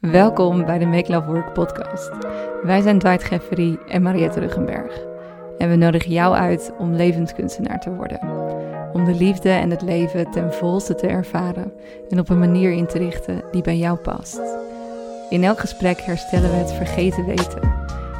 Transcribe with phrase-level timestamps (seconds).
[0.00, 2.10] Welkom bij de Make Love Work podcast.
[2.62, 5.00] Wij zijn Dwight Geffery en Mariette Ruggenberg.
[5.58, 8.20] En we nodigen jou uit om levenskunstenaar te worden.
[8.92, 11.72] Om de liefde en het leven ten volste te ervaren
[12.08, 14.40] en op een manier in te richten die bij jou past.
[15.30, 17.74] In elk gesprek herstellen we het vergeten weten.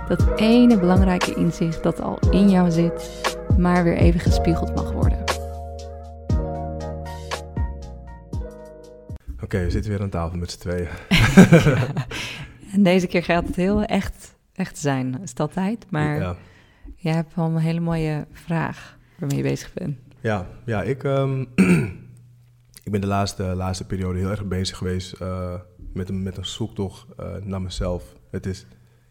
[0.09, 5.20] Dat ene belangrijke inzicht dat al in jou zit, maar weer even gespiegeld mag worden.
[9.51, 10.89] Oké, we zitten weer aan tafel met z'n tweeën.
[12.73, 15.23] En deze keer gaat het heel echt, echt zijn.
[15.23, 15.91] Is het altijd?
[15.91, 16.37] Maar Ja,
[16.97, 19.99] jij hebt wel een hele mooie vraag waarmee je bezig bent.
[20.21, 21.41] ja, ja ik, ehm,
[22.85, 25.55] ik ben de laatste, laatste periode heel erg bezig geweest eh,
[25.93, 28.17] met, een, met een zoektocht eh, naar mezelf.
[28.31, 28.67] Het is,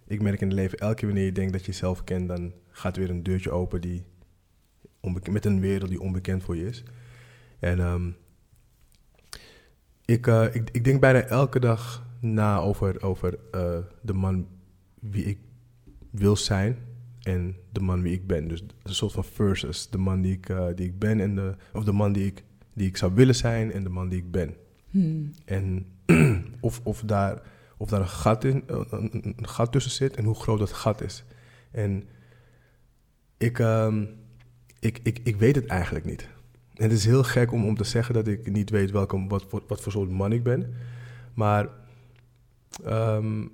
[0.08, 2.54] ik merk in het leven, elke keer wanneer je denkt dat je jezelf kent, dan
[2.70, 4.06] gaat weer een deurtje open die
[5.30, 6.84] met een wereld die onbekend voor je is.
[7.60, 8.10] En ehm,
[10.10, 14.48] ik, eh, ik, ik denk bijna elke dag na over, over eh, de man
[15.00, 15.40] wie ik
[16.12, 16.78] wil zijn
[17.22, 18.48] en de man wie ik ben.
[18.48, 19.90] Dus een soort van versus.
[19.90, 22.44] De man die ik, eh, die ik ben en de, of de man die ik,
[22.74, 24.56] die ik zou willen zijn en de man die ik ben.
[24.90, 25.32] Hmm.
[25.46, 25.86] En
[26.60, 27.42] of, of, daar,
[27.78, 31.24] of daar een gat, in, een, gat tussen zit en hoe groot dat gat is.
[31.72, 32.04] En
[33.38, 34.06] ik, ehm,
[34.80, 36.28] ik, ik, ik weet het eigenlijk niet.
[36.80, 39.64] Het is heel gek om, om te zeggen dat ik niet weet welke, wat, voor-
[39.68, 40.74] wat voor soort man ik ben.
[41.34, 41.68] Maar
[42.84, 43.46] ehm,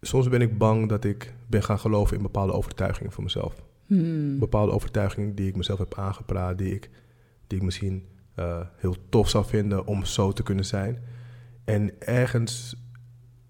[0.00, 4.38] soms ben ik bang dat ik ben gaan geloven in bepaalde overtuigingen voor mezelf Hmm.
[4.38, 6.90] bepaalde overtuigingen die ik mezelf heb aangepraat, die ik,
[7.46, 10.98] die ik misschien eh, heel tof zou vinden om zo te kunnen zijn.
[11.64, 12.76] En ergens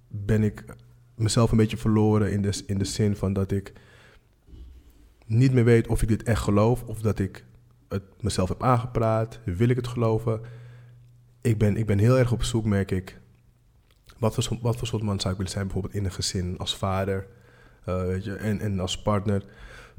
[0.09, 0.65] ben ik
[1.15, 3.73] mezelf een beetje verloren in de, in de zin van dat ik
[5.27, 7.45] niet meer weet of ik dit echt geloof of dat ik
[7.89, 9.39] het mezelf heb aangepraat.
[9.45, 10.41] Wil ik het geloven?
[11.41, 13.21] Ik ben, ik ben heel erg op zoek, merk ik.
[14.19, 17.27] Wat voor, wat soort man zou ik willen zijn, bijvoorbeeld in een gezin, als vader
[17.85, 19.43] eh, weet je, en, en als partner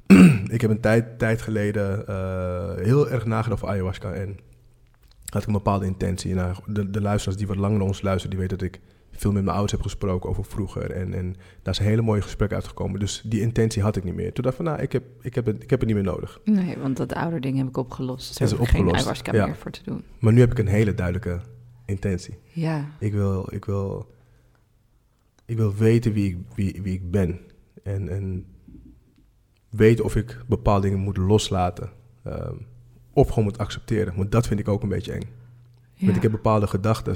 [0.56, 4.14] ik heb een tijd, tijd geleden eh, heel erg nagedacht over ayahuasca.
[4.14, 4.40] En
[5.26, 6.34] had ik een bepaalde intentie.
[6.34, 8.80] Nou, de, de luisteraars die wat langer naar ons luisteren, die weten dat ik
[9.20, 10.92] veel met mijn ouders heb gesproken over vroeger.
[10.92, 13.00] En, en daar zijn hele mooie gesprekken uitgekomen.
[13.00, 14.34] Dus die intentie had ik niet meer.
[14.34, 16.06] Toen dacht ik van, nou, ik heb, ik heb, het, ik heb het niet meer
[16.14, 16.40] nodig.
[16.44, 18.38] Nee, want dat oude ding heb ik opgelost.
[18.38, 19.46] Dus Is ik geen ayahuasca ja.
[19.46, 20.04] meer voor te doen.
[20.20, 21.40] Maar nu heb ik een hele duidelijke
[21.86, 22.38] intentie.
[22.54, 22.86] Ja.
[23.00, 24.14] Ik wil, ik wil,
[25.46, 27.40] ik wil weten wie ik, wie, wie ik ben.
[27.84, 28.46] En, en
[29.70, 31.90] weten of ik bepaalde dingen moet loslaten.
[32.24, 32.56] ehm,
[33.14, 34.16] of gewoon moet accepteren.
[34.16, 35.30] Want dat vind ik ook een beetje eng.
[35.94, 36.06] ja.
[36.06, 37.16] Want ik heb bepaalde gedachten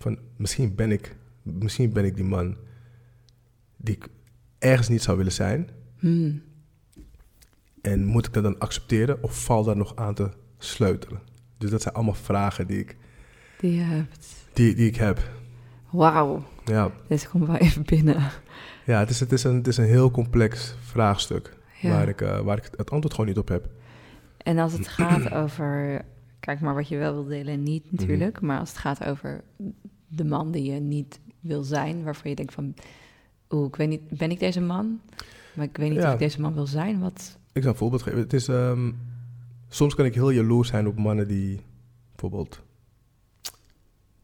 [0.00, 2.56] van misschien ben ik, misschien ben ik die man
[3.76, 4.08] die ik
[4.58, 5.68] ergens niet zou willen zijn.
[5.98, 6.42] Hmm.
[7.82, 11.20] En moet ik dat dan accepteren of val daar nog aan te sleutelen?
[11.58, 12.96] Dus dat zijn allemaal vragen die ik,
[13.58, 14.34] Die je hebt.
[14.52, 15.30] die, die ik heb.
[15.90, 16.42] Wauw.
[16.64, 18.16] Ja, Deze komt wel even binnen.
[18.86, 21.90] ja het, is, het, is een, het is een heel complex vraagstuk Ja.
[21.90, 23.68] waar, ik, eh, waar ik het antwoord gewoon niet op heb.
[24.36, 26.02] En als het gaat over,
[26.40, 28.46] kijk maar wat je wel wil delen en niet natuurlijk, Mhm.
[28.46, 29.44] maar als het gaat over
[30.10, 32.74] de man die je niet wil zijn, waarvan je denkt van,
[33.50, 35.00] oeh, ik weet niet, ben ik deze man?
[35.54, 36.06] Maar ik weet niet Ja.
[36.06, 37.00] of ik deze man wil zijn.
[37.00, 37.38] Wat?
[37.52, 38.18] Ik zal een voorbeeld geven.
[38.18, 38.90] Het is, ehm,
[39.68, 41.60] soms kan ik heel jaloers zijn op mannen die
[42.10, 42.60] bijvoorbeeld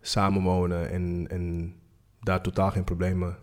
[0.00, 1.74] samenwonen en, en
[2.20, 3.36] daar totaal geen problemen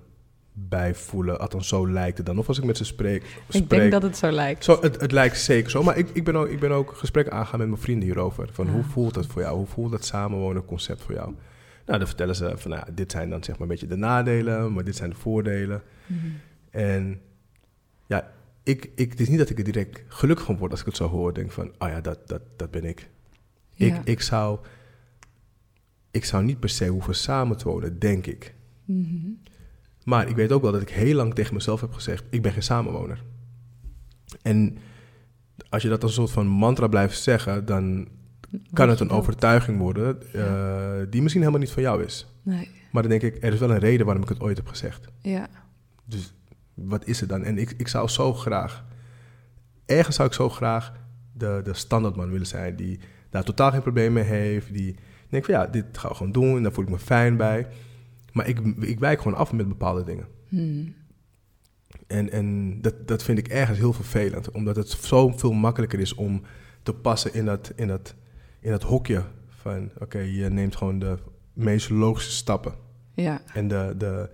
[0.53, 1.39] bij voelen.
[1.39, 2.37] Althans, zo lijkt het dan.
[2.39, 3.39] Of als ik met ze spreek.
[3.49, 4.63] Ik denk dat het zo lijkt.
[4.63, 5.83] zo, het, het lijkt zeker zo.
[5.83, 8.49] Maar ik, ik, ben ook, ik ben ook gesprekken aangaan met mijn vrienden hierover.
[8.51, 9.57] Van hoe voelt dat voor jou?
[9.57, 11.33] Hoe voelt dat samenwonen concept voor jou?
[11.85, 13.95] Nou, dan vertellen ze van, nou, ja, dit zijn dan zeg maar een beetje de
[13.95, 15.81] nadelen, maar dit zijn de voordelen.
[16.05, 16.27] Mhm.
[16.69, 17.21] En
[18.07, 18.31] ja,
[18.63, 20.95] ik, ik, het is niet dat ik er direct gelukkig van word als ik het
[20.95, 21.33] zo hoor.
[21.33, 23.09] Denk van, oh ja, dat, dat, dat ben ik.
[23.73, 23.85] Ja.
[23.85, 24.59] Ik, ik, zou,
[26.11, 28.55] ik zou niet per se hoeven samen te wonen, denk ik.
[28.85, 29.29] Mhm.
[30.03, 32.51] Maar ik weet ook wel dat ik heel lang tegen mezelf heb gezegd, ik ben
[32.51, 33.23] geen samenwoner.
[34.41, 34.77] En
[35.69, 38.07] als je dat als een soort van mantra blijft zeggen, dan
[38.73, 42.27] kan het een overtuiging worden eh, die misschien helemaal niet van jou is.
[42.41, 44.67] Nee, Maar dan denk ik, er is wel een reden waarom ik het ooit heb
[44.67, 45.07] gezegd.
[45.21, 45.49] ja.
[46.05, 46.33] Dus
[46.73, 47.43] wat is het dan?
[47.43, 48.85] En ik, ik zou zo graag,
[49.85, 50.93] ergens zou ik zo graag
[51.31, 52.99] de, de standaardman willen zijn, die
[53.29, 54.95] daar totaal geen probleem mee heeft, die
[55.29, 57.67] denkt van ja, dit gaan we gewoon doen en daar voel ik me fijn bij.
[58.31, 60.27] Maar ik, ik wijk gewoon af met bepaalde dingen.
[60.47, 60.93] Hmm.
[62.07, 66.13] En, en dat, dat vind ik ergens heel vervelend, omdat het zo veel makkelijker is
[66.13, 66.41] om
[66.83, 68.15] te passen in dat, in dat,
[68.63, 71.17] in dat hokje van oké, je neemt gewoon de
[71.53, 72.73] meest logische stappen.
[73.13, 74.29] Ja, En de, de,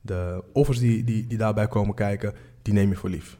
[0.00, 3.38] de offers die, die, die daarbij komen kijken, die neem je voor lief.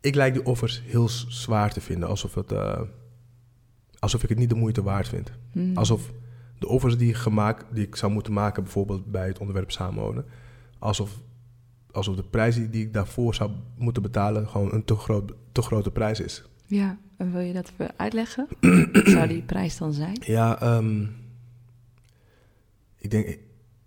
[0.00, 2.80] Ik lijk die offers heel zwaar te vinden, alsof, het, eh,
[3.98, 5.32] alsof ik het niet de moeite waard vind.
[5.52, 5.76] Hmm.
[5.76, 6.12] Alsof
[6.58, 10.24] de offers die, gemaakt, die ik zou moeten maken, bijvoorbeeld bij het onderwerp samenwonen,
[10.78, 11.20] alsof,
[11.90, 15.62] alsof de prijs die, die ik daarvoor zou moeten betalen gewoon een te, groot, te
[15.62, 16.44] grote prijs is.
[16.66, 18.48] Ja, wil je dat even uitleggen?
[18.92, 20.16] Wat zou die prijs dan zijn?
[20.20, 21.02] Ja, ehm,
[22.98, 23.38] ik denk,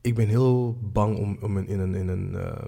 [0.01, 1.95] ik ben heel bang om, om in, een.
[1.95, 2.65] In een eh,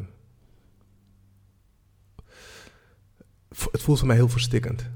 [3.71, 4.89] het voelt voor mij heel verstikkend.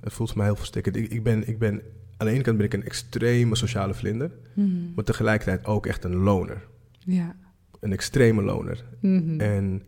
[0.00, 0.96] Het voelt voor mij heel verstikkend.
[0.96, 1.82] Ik, ik, ben, ik ben,
[2.16, 4.94] aan de ene kant ben ik een extreme sociale vlinder, Mhm.
[4.94, 6.66] maar tegelijkertijd ook echt een loner.
[6.98, 7.36] Ja.
[7.80, 8.84] Een extreme loner.
[9.00, 9.40] Mhm.
[9.40, 9.82] En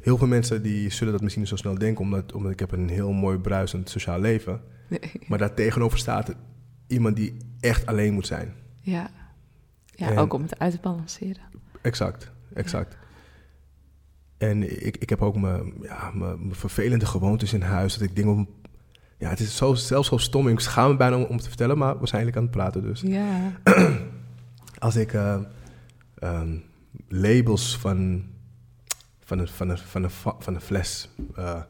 [0.00, 2.72] heel veel mensen die zullen dat misschien niet zo snel denken, omdat, omdat ik heb
[2.72, 4.60] een heel mooi bruisend sociaal leven.
[5.28, 6.34] Maar daar tegenover staat
[6.86, 8.54] iemand die echt alleen moet zijn.
[8.80, 9.10] Ja.
[9.84, 11.42] Ja, En- ook om het uit te balanceren.
[11.82, 12.96] Exact, exact.
[14.38, 17.92] En ik, ik heb ook mijn, ja, mijn, mijn vervelende gewoontes in huis.
[17.98, 18.48] Dat ik dingen om.
[19.18, 20.48] Ja, het is zo, zelfs zo stom.
[20.48, 22.82] Ik schaam me bijna om, om te vertellen, maar eigenlijk aan het praten.
[22.82, 23.52] Dus Ja.
[24.78, 25.38] als ik eh,
[26.18, 26.56] ehm,
[27.08, 28.24] labels van,
[29.30, 31.60] van, een, van, een, van, een, va- van een fles eh,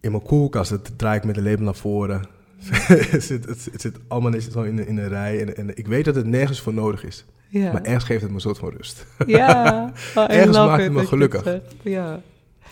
[0.00, 2.24] in mijn koelkast, dat draai ik met de label naar voren.
[3.12, 5.40] het, zit, het, het zit allemaal netjes zo in, in een rij.
[5.40, 7.24] En, en ik weet dat het nergens voor nodig is.
[7.52, 9.06] Maar ergens geeft het me een soort van rust.
[9.26, 9.92] Ja.
[10.14, 11.60] Oh, Ergens maakt het me gelukkig.
[11.82, 12.20] Ja.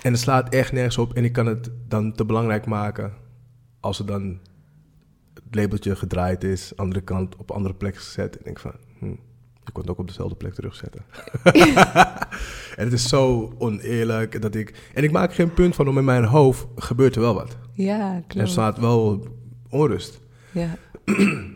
[0.03, 1.15] En het slaat echt nergens op.
[1.15, 3.13] En ik kan het dan te belangrijk maken
[3.81, 4.39] als er dan
[5.35, 8.33] het labeltje gedraaid is, andere kant op andere plek gezet.
[8.33, 9.15] En ik denk van, hm,
[9.65, 11.05] je kunt het ook op dezelfde plek terugzetten.
[12.77, 14.91] en het is zo oneerlijk dat ik...
[14.95, 17.57] En ik maak er geen punt van om in mijn hoofd gebeurt er wel wat.
[17.73, 18.49] Ja, Er klopt.
[18.49, 19.27] staat wel
[19.69, 20.21] onrust.
[20.53, 20.77] Ja.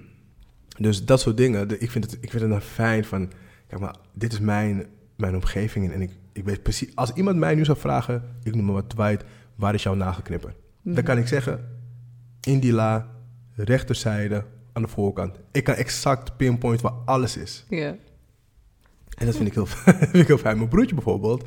[0.79, 3.31] Dus dat soort dingen, ik vind het, ik vind het dan fijn van...
[3.67, 4.87] Kijk maar, dit is mijn,
[5.17, 6.97] mijn omgeving en, ik, ik weet precies...
[6.97, 9.25] Als iemand mij nu zou vragen, ik noem maar wat Dwight,
[9.55, 10.55] waar is jouw nagelknipper?
[10.83, 10.95] Mhm.
[10.95, 11.69] Dan kan ik zeggen,
[12.41, 13.09] in die la,
[13.55, 15.39] rechterzijde, aan de voorkant.
[15.53, 17.65] Ik kan exact pinpoint waar alles is.
[17.69, 17.97] Ja.
[19.19, 19.67] En dat vind ik heel,
[20.11, 20.57] vind ik heel fijn.
[20.57, 21.43] Mijn broertje bijvoorbeeld,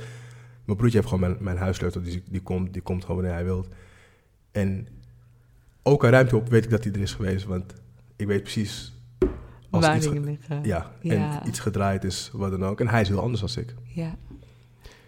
[0.65, 3.45] mijn broertje heeft gewoon mijn, mijn huissleutel, die, die, komt, die komt gewoon wanneer hij
[3.45, 3.65] wil.
[4.51, 4.87] En
[5.83, 7.73] ook al ruimt hij op, weet ik dat hij er is geweest, want
[8.15, 8.95] ik weet precies...
[9.69, 10.63] Als Waar iets liggen.
[10.63, 11.41] ja, Ja.
[11.41, 12.79] en iets gedraaid is, wat dan ook.
[12.79, 13.73] En hij is heel anders dan ik.
[13.83, 14.15] Ja.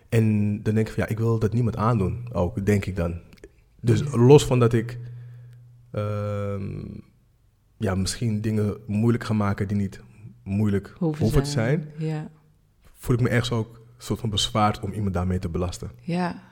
[0.09, 0.23] En
[0.63, 2.27] dan denk ik van ja, ik wil dat niemand aandoen.
[2.31, 3.19] Ook, denk ik dan.
[3.81, 4.97] Dus los van dat ik
[5.91, 6.81] ehm,
[7.79, 10.01] ja, misschien dingen moeilijk ga maken die niet
[10.43, 12.29] moeilijk Hoeven, hoeven, te zijn, Ja.
[12.93, 15.91] voel ik me ergens ook een soort van bezwaard om iemand daarmee te belasten.
[16.01, 16.43] Ja.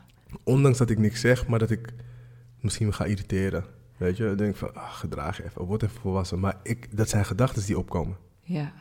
[0.43, 1.93] Ondanks dat ik niks zeg, maar dat ik
[2.61, 3.65] misschien me ga irriteren.
[3.97, 6.39] Weet je, dan denk ik van, ah, gedraag je even, word even volwassen.
[6.39, 8.17] Maar ik, dat zijn gedachten die opkomen.
[8.41, 8.73] Ja.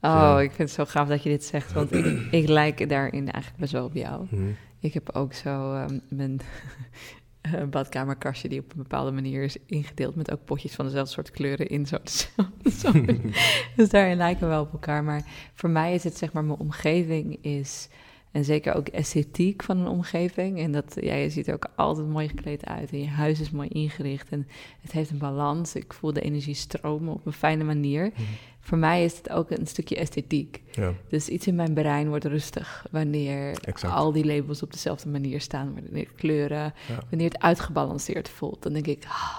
[0.00, 0.34] Ja.
[0.36, 3.30] Oh, ik vind het zo gaaf dat je dit zegt, want ik, ik lijk daarin
[3.30, 4.26] eigenlijk best wel op jou.
[4.30, 4.42] Mhm.
[4.78, 6.40] Ik heb ook zo ehm, mijn
[7.42, 11.30] eh, badkamerkastje die op een bepaalde manier is ingedeeld met ook potjes van dezelfde soort
[11.30, 11.86] kleuren in.
[11.86, 11.96] Zo,
[12.80, 12.92] zo.
[13.76, 15.04] dus daarin lijken we wel op elkaar.
[15.04, 15.24] Maar
[15.54, 17.88] voor mij is het zeg maar mijn omgeving is,
[18.32, 20.58] en zeker ook esthetiek van een omgeving.
[20.58, 23.50] En dat, ja, je ziet er ook altijd mooi gekleed uit en je huis is
[23.50, 24.48] mooi ingericht en
[24.80, 25.74] het heeft een balans.
[25.74, 28.10] Ik voel de energie stromen op een fijne manier.
[28.12, 28.22] Mhm.
[28.64, 30.62] Voor mij is het ook een stukje esthetiek.
[30.70, 33.94] Ja, Dus iets in mijn brein wordt rustig wanneer Exact.
[33.94, 38.62] al die labels op dezelfde manier staan, wanneer kleuren, ja, wanneer het uitgebalanceerd voelt.
[38.62, 39.38] Dan denk ik, ah.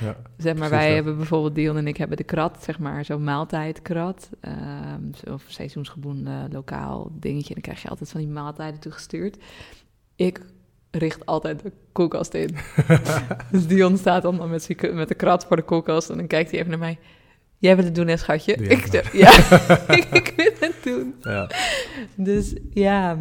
[0.00, 0.16] ja.
[0.36, 0.94] zeg maar, wij dat.
[0.94, 6.52] hebben bijvoorbeeld Dion en ik hebben de krat, zeg maar, zo'n maaltijdkrat, ehm of seizoensgebonden
[6.52, 7.48] lokaal dingetje.
[7.48, 9.36] En dan krijg je altijd van die maaltijden toegestuurd.
[10.16, 10.40] Ik
[10.90, 12.56] richt altijd de koelkast in.
[13.52, 16.58] dus Dion staat dan met, met de krat voor de koelkast en dan kijkt hij
[16.58, 16.98] even naar mij.
[17.58, 18.52] Jij wil het doen, hè, schatje?
[18.52, 19.30] Ik ja,
[19.96, 21.14] ik wil het doen.
[21.20, 21.50] ja.
[22.14, 23.18] Dus ja,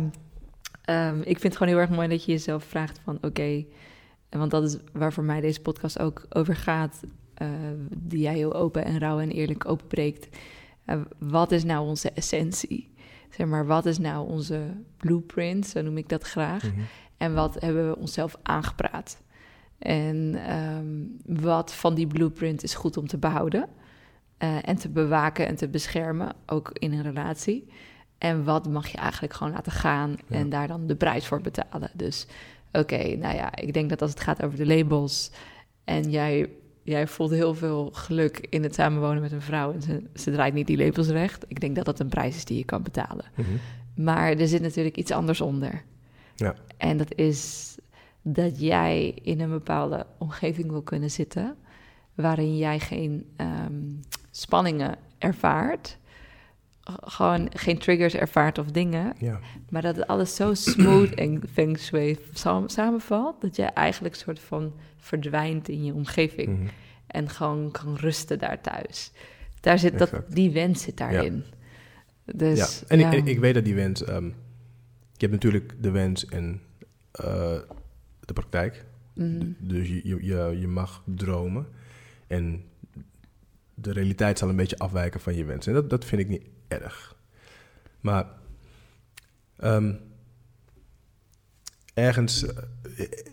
[0.83, 3.65] ehm, ik vind het gewoon heel erg mooi dat je jezelf vraagt van oké,
[4.29, 7.03] want dat is waar voor mij deze podcast ook over gaat,
[7.33, 7.47] eh,
[7.97, 10.37] die jij heel open en rauw en eerlijk openbreekt.
[10.85, 12.95] Eh, wat is nou onze essentie?
[13.29, 14.61] Zeg maar, wat is nou onze
[14.97, 16.63] blueprint, zo noem ik dat graag.
[16.63, 16.81] Mhm.
[17.17, 19.21] En wat hebben we onszelf aangepraat?
[19.79, 20.85] En ehm,
[21.43, 23.69] wat van die blueprint is goed om te behouden
[24.37, 27.67] eh, en te bewaken en te beschermen, ook in een relatie.
[28.17, 30.35] En wat mag je eigenlijk gewoon laten gaan Ja.
[30.37, 31.89] en daar dan de prijs voor betalen?
[31.93, 32.27] Dus
[32.71, 35.31] oké, nou ja, ik denk dat als het gaat over de labels
[35.83, 36.49] en jij,
[36.83, 40.53] jij voelt heel veel geluk in het samenwonen met een vrouw en ze, ze draait
[40.53, 43.25] niet die labels recht, ik denk dat dat een prijs is die je kan betalen.
[43.35, 43.47] Mhm.
[43.95, 45.83] Maar er zit natuurlijk iets anders onder.
[46.35, 46.55] Ja.
[46.77, 47.75] En dat is
[48.21, 51.55] dat jij in een bepaalde omgeving wil kunnen zitten,
[52.15, 53.73] waarin jij geen ehm,
[54.37, 55.97] spanningen ervaart,
[57.03, 59.39] gewoon geen triggers ervaart of dingen, ja.
[59.69, 64.39] maar dat het alles zo smooth en feng shui sam- samenvalt, dat je eigenlijk soort
[64.39, 66.67] van verdwijnt in je omgeving Mhm.
[67.07, 69.11] en gewoon kan rusten daar thuis.
[69.59, 70.35] daar zit dat, Exact.
[70.35, 71.43] die wens zit daarin.
[72.25, 72.87] Dus, ja.
[72.87, 73.11] En ja.
[73.11, 74.03] Ik, ik weet dat die wens...
[74.03, 74.25] ehm,
[75.13, 76.61] je hebt natuurlijk de wens en
[77.11, 77.57] eh,
[78.19, 78.85] de praktijk.
[79.13, 79.45] Mhm.
[79.59, 81.67] Dus je, je, je mag dromen.
[82.27, 82.63] En
[83.79, 85.67] de realiteit zal een beetje afwijken van je wens.
[85.67, 87.15] En dat, dat vind ik niet erg.
[88.01, 88.25] Maar
[89.57, 89.93] ehm,
[91.93, 92.55] ergens eh,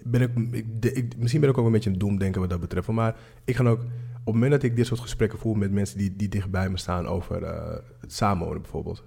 [0.05, 2.61] ben ik, ik, de- ik- Misschien ben ik ook een beetje een doemdenker wat dat
[2.61, 2.89] betreft.
[2.89, 3.81] Maar ik ga ook...
[3.81, 6.79] Op het moment dat ik dit soort gesprekken voer met mensen die, die dichtbij me
[6.79, 9.05] staan over eh, het samenwonen bijvoorbeeld.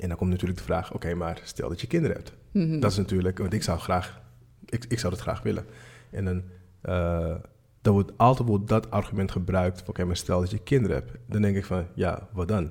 [0.00, 2.32] En dan komt natuurlijk de vraag, oké, maar stel dat je kinderen hebt.
[2.52, 2.80] Mhm.
[2.80, 4.20] Dat is natuurlijk, want ik zou graag,
[4.64, 5.64] ik, ik zou dat graag willen.
[6.10, 6.42] En dan,
[6.80, 7.34] eh,
[7.86, 9.78] dan wordt altijd wordt dat argument gebruikt.
[9.78, 11.12] van, Oké, maar stel dat je kinderen hebt.
[11.26, 12.70] Dan denk ik van, ja, wat dan?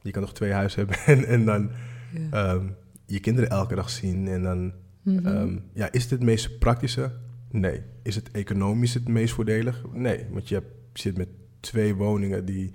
[0.00, 1.70] Je kan toch twee huizen hebben en, en dan
[2.12, 2.30] Ja.
[2.54, 2.66] ehm,
[3.06, 4.28] je kinderen elke dag zien.
[4.28, 5.26] En dan, Mhm.
[5.26, 7.12] ehm, ja, is het het meest praktische?
[7.50, 7.82] Nee.
[8.02, 9.82] Is het economisch het meest voordelig?
[9.92, 11.28] Nee, want je, hebt, zit met
[11.60, 12.70] twee woningen die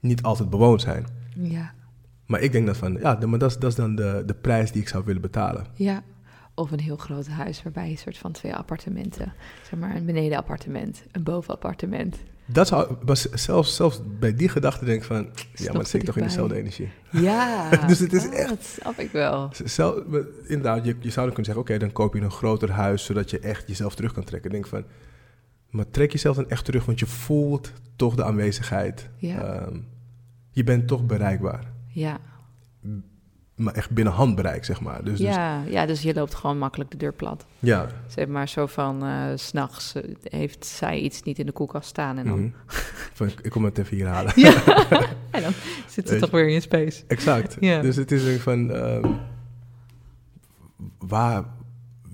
[0.00, 1.06] niet altijd bewoond zijn.
[1.34, 1.72] ja.
[2.26, 4.72] Maar ik denk dat van, ja, maar dat is, dat is dan de, de prijs
[4.72, 5.66] die ik zou willen betalen.
[5.74, 6.02] Ja,
[6.54, 9.32] of een heel groot huis waarbij je een soort van twee appartementen,
[9.70, 12.16] zeg maar een benedenappartement, een bovenappartement.
[12.46, 15.22] Dat zou, z- zelfs, zelfs bij die gedachte denk ik van, ja,
[15.64, 16.88] maar dat zit toch in dezelfde energie.
[17.10, 19.50] Ja, Dus het is echt- Dat snap ik wel.
[19.64, 19.94] Zelf,
[20.46, 23.30] inderdaad, je, je zou dan kunnen zeggen, oké, dan koop je een groter huis, zodat
[23.30, 24.50] je echt jezelf terug kan trekken.
[24.50, 24.84] Ik denk van,
[25.70, 29.08] maar trek jezelf dan echt terug, want je voelt toch de aanwezigheid.
[29.16, 29.42] Ja.
[29.42, 29.78] Ehm,
[30.50, 31.72] je bent toch bereikbaar.
[31.88, 32.18] Ja.
[33.54, 35.04] Maar echt binnen handbereik, zeg maar.
[35.04, 37.46] Dus, dus ja, ja, dus je loopt gewoon makkelijk de deur plat.
[37.58, 37.86] ja.
[38.06, 42.18] Zeg maar zo van, eh, s s'nachts heeft zij iets niet in de koelkast staan
[42.18, 42.50] en dan, mhm.
[43.14, 44.32] Van, ik, kom het even hier halen.
[44.36, 44.52] ja.
[45.30, 45.52] en dan
[45.88, 47.02] zit ze toch weer in je space.
[47.06, 47.56] Exact.
[47.60, 47.80] Ja.
[47.80, 49.12] Dus het is van, ehm,
[50.98, 51.44] waar,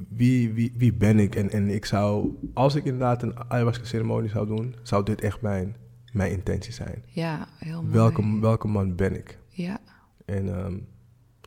[0.09, 1.35] wie, wie, wie ben ik?
[1.35, 5.41] En, en ik zou, als ik inderdaad een ayahuasca ceremonie zou doen, zou dit echt
[5.41, 5.77] mijn,
[6.13, 7.03] mijn intentie zijn.
[7.07, 7.95] Ja, heel mooi.
[7.95, 9.39] Welke, welke man ben ik?
[9.49, 9.79] Ja,
[10.25, 10.77] En ehm,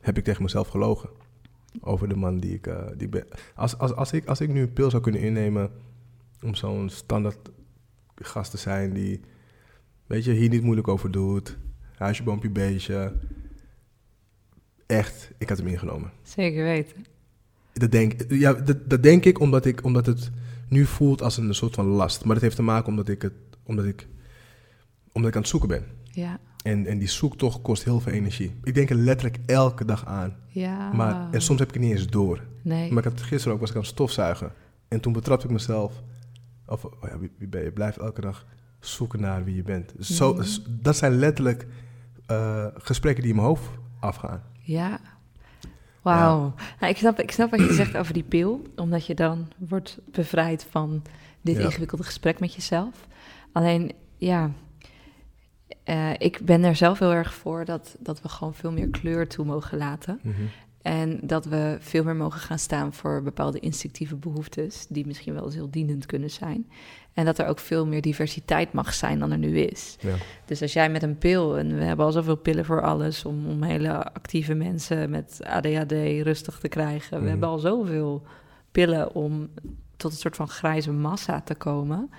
[0.04, 1.10] heb ik tegen mezelf gelogen
[1.80, 3.26] over de man die ik, eh, die ik ben?
[3.54, 5.70] Als, als, als, ik, als ik nu een pil zou kunnen innemen
[6.42, 7.50] om zo'n standaard
[8.14, 9.20] gast te zijn die,
[10.06, 11.56] weet je, hier niet moeilijk over doet,
[11.96, 13.12] huisje, boompje, beestje.
[14.86, 16.10] Echt, ik had hem ingenomen.
[16.22, 17.04] zeker weten.
[17.72, 20.30] Dat denk, ja, dat, dat denk ik omdat, ik omdat het
[20.68, 22.24] nu voelt als een soort van last.
[22.24, 23.32] Maar dat heeft te maken omdat ik, het,
[23.62, 24.06] omdat ik,
[25.12, 25.84] omdat ik aan het zoeken ben.
[26.10, 28.54] Ja, En, en die zoektocht kost heel veel energie.
[28.62, 30.36] Ik denk er letterlijk elke dag aan.
[30.48, 30.92] ja.
[30.92, 32.40] Maar, en soms heb ik het niet eens door.
[32.62, 32.92] Nee.
[32.92, 34.52] Maar ik had gisteren ook was ik aan het stofzuigen.
[34.88, 36.02] En toen betrapte ik mezelf.
[36.66, 37.72] Of, oh ja, wie, wie ben je?
[37.72, 38.46] Blijf elke dag
[38.80, 39.92] zoeken naar wie je bent.
[39.98, 41.66] Zo, Dat zijn letterlijk
[42.26, 44.42] eh, gesprekken die in mijn hoofd afgaan.
[44.60, 44.98] Ja.
[46.02, 46.54] Wauw.
[46.80, 49.98] Nou, ik, snap, ik snap wat je zegt over die pil, omdat je dan wordt
[50.12, 51.02] bevrijd van
[51.40, 51.62] dit Ja.
[51.62, 53.06] ingewikkelde gesprek met jezelf.
[53.52, 54.50] Alleen, ja,
[55.84, 59.28] eh, ik ben er zelf heel erg voor dat, dat we gewoon veel meer kleur
[59.28, 60.18] toe mogen laten.
[60.22, 60.34] Mhm.
[60.82, 65.44] En dat we veel meer mogen gaan staan voor bepaalde instinctieve behoeftes, die misschien wel
[65.44, 66.68] eens heel dienend kunnen zijn.
[67.12, 69.96] En dat er ook veel meer diversiteit mag zijn dan er nu is.
[70.00, 70.14] Ja.
[70.44, 73.46] Dus als jij met een pil, en we hebben al zoveel pillen voor alles, om,
[73.46, 77.10] om hele actieve mensen met ADHD rustig te krijgen.
[77.10, 77.28] We Mhm.
[77.28, 78.22] hebben al zoveel
[78.72, 79.48] pillen om
[79.96, 82.10] tot een soort van grijze massa te komen.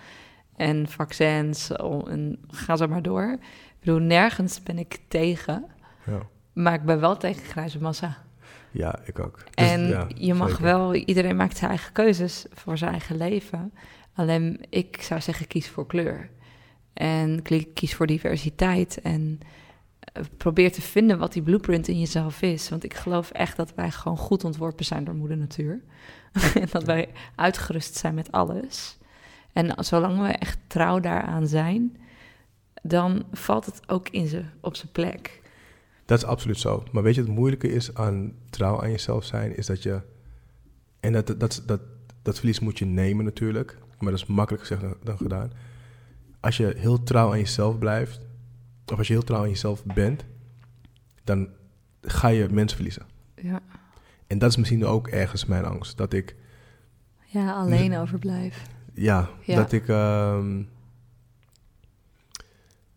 [0.56, 1.72] En vaccins,
[2.08, 3.38] en ga zo maar door.
[3.42, 5.66] Ik bedoel, nergens ben ik tegen,
[6.06, 6.22] Ja.
[6.54, 8.18] maar ik ben wel tegen grijze massa.
[8.72, 9.36] ja, ik ook.
[9.56, 10.64] Dus, En ja, je mag zeker.
[10.64, 13.74] wel, iedereen maakt zijn eigen keuzes voor zijn eigen leven.
[14.14, 16.30] Alleen ik zou zeggen, kies voor kleur.
[16.94, 17.42] En
[17.74, 19.02] kies voor diversiteit.
[19.02, 19.40] En
[20.00, 22.70] eh, probeer te vinden wat die blueprint in jezelf is.
[22.70, 25.82] Want ik geloof echt dat wij gewoon goed ontworpen zijn door moeder natuur.
[26.62, 28.98] en dat wij uitgerust zijn met alles.
[29.56, 31.98] En zolang we echt trouw daaraan zijn,
[32.82, 35.42] dan valt het ook in ze, op zijn plek.
[36.06, 36.84] Dat is absoluut zo.
[36.92, 40.02] Maar weet je, het moeilijke is aan trouw aan jezelf zijn, is dat je.
[41.00, 41.82] En dat, dat, dat, dat,
[42.22, 43.78] dat verlies moet je nemen natuurlijk.
[44.00, 45.52] Maar dat is makkelijker gezegd dan, gedaan.
[46.40, 48.20] Als je heel trouw aan jezelf blijft,
[48.86, 50.26] of als je heel trouw aan jezelf bent,
[51.24, 51.50] dan
[52.02, 53.06] ga je mensen verliezen.
[53.36, 53.62] Ja,
[54.28, 55.98] En dat is misschien ook ergens mijn angst.
[55.98, 56.36] Dat ik,
[57.26, 58.74] ja alleen overblijf.
[58.96, 59.56] Ja, Ja.
[59.56, 60.62] dat ik ehm,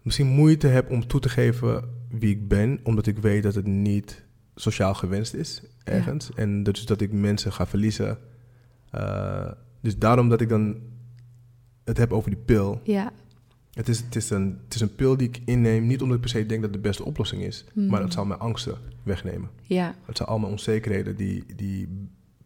[0.03, 3.67] misschien moeite heb om toe te geven wie ik ben, omdat ik weet dat het
[3.67, 4.25] niet
[4.55, 6.31] sociaal gewenst is ergens.
[6.35, 8.19] En dus dat ik mensen ga verliezen.
[8.91, 9.51] Eh,
[9.81, 10.77] dus daarom dat ik dan
[11.85, 12.81] het heb over die pil.
[12.85, 13.13] Ja,
[13.73, 16.23] Het is, het, is een, het is een pil die ik inneem, niet omdat ik
[16.23, 18.03] per se denk dat het de beste oplossing is, maar Mhm.
[18.03, 19.51] het zal mijn angsten wegnemen.
[19.63, 21.89] ja, Het zijn allemaal onzekerheden die, die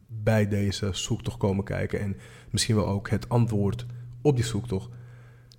[0.07, 2.01] bij deze zoektocht komen kijken.
[2.01, 2.17] En
[2.53, 3.87] misschien wel ook het antwoord
[4.23, 4.89] op die zoektocht.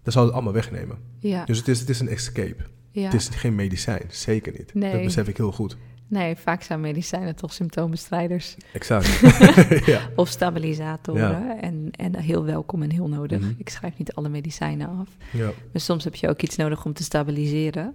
[0.04, 0.98] dan zal het allemaal wegnemen.
[1.20, 1.46] Ja.
[1.46, 2.64] Dus het is, het is een escape.
[2.92, 3.04] ja.
[3.04, 4.74] Het is geen medicijn, zeker niet.
[4.74, 4.92] Nee.
[4.92, 5.78] Dat besef ik heel goed.
[6.08, 9.20] Nee, vaak zijn medicijnen toch symptoombestrijders Exact.
[9.86, 10.10] ja.
[10.16, 11.62] of stabilisatoren.
[11.62, 13.40] En, en heel welkom en heel nodig.
[13.40, 13.52] Mhm.
[13.58, 15.10] Ik schrijf niet alle medicijnen af.
[15.32, 15.46] ja.
[15.46, 17.94] Maar soms heb je ook iets nodig om te stabiliseren.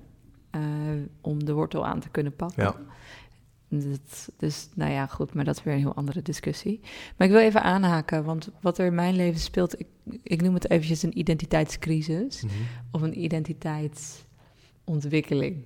[0.50, 0.60] eh,
[1.20, 2.62] om de wortel aan te kunnen pakken.
[2.62, 2.74] Ja.
[3.70, 6.80] Dat, dus nou ja, goed, maar dat is weer een heel andere discussie.
[7.16, 9.87] Maar ik wil even aanhaken, want wat er in mijn leven speelt, ik,
[10.22, 12.52] ik noem het eventjes een identiteitscrisis Mhm.
[12.90, 15.56] of een identiteitsontwikkeling.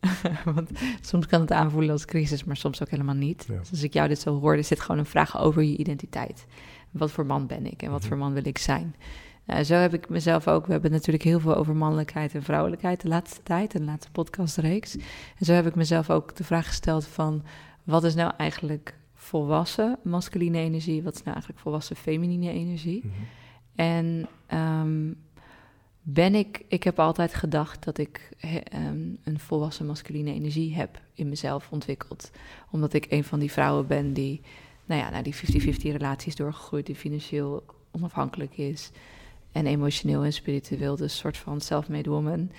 [0.54, 0.70] want
[1.00, 3.44] soms kan het aanvoelen als crisis, maar soms ook helemaal niet.
[3.48, 3.58] Ja.
[3.58, 6.46] Dus als ik jou dit zo hoor, is dit gewoon een vraag over je identiteit.
[6.90, 8.08] Wat voor man ben ik en wat Mhm.
[8.08, 8.94] voor man wil ik zijn?
[9.46, 10.66] Nou, zo heb ik mezelf ook.
[10.66, 14.10] We hebben natuurlijk heel veel over mannelijkheid en vrouwelijkheid de laatste tijd, in de laatste
[14.10, 14.96] podcastreeks.
[15.38, 17.42] En zo heb ik mezelf ook de vraag gesteld van,
[17.84, 21.02] wat is nou eigenlijk volwassen masculine energie?
[21.02, 23.02] Wat is nou eigenlijk volwassen feminine energie?
[23.04, 23.14] Mhm.
[23.74, 25.12] En ehm,
[26.02, 31.00] ben ik, ik heb altijd gedacht dat ik he- ehm, een volwassen masculine energie heb
[31.14, 32.30] in mezelf ontwikkeld.
[32.70, 34.40] Omdat ik een van die vrouwen ben die,
[34.84, 35.38] nou ja, naar die 50-50
[35.82, 38.90] relaties doorgegroeid, die financieel onafhankelijk is.
[39.52, 42.50] En emotioneel en spiritueel, dus een soort van self-made woman.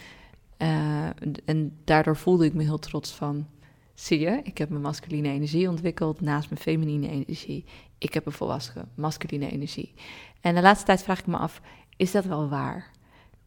[0.58, 1.10] Eh,
[1.46, 3.48] en daardoor voelde ik me heel trots van,
[3.94, 7.66] zie je, ik heb mijn masculine energie ontwikkeld naast mijn feminine energie.
[7.98, 9.94] Ik heb een volwassen masculine energie.
[10.42, 11.62] En de laatste tijd vraag ik me af,
[11.98, 12.92] is dat wel waar?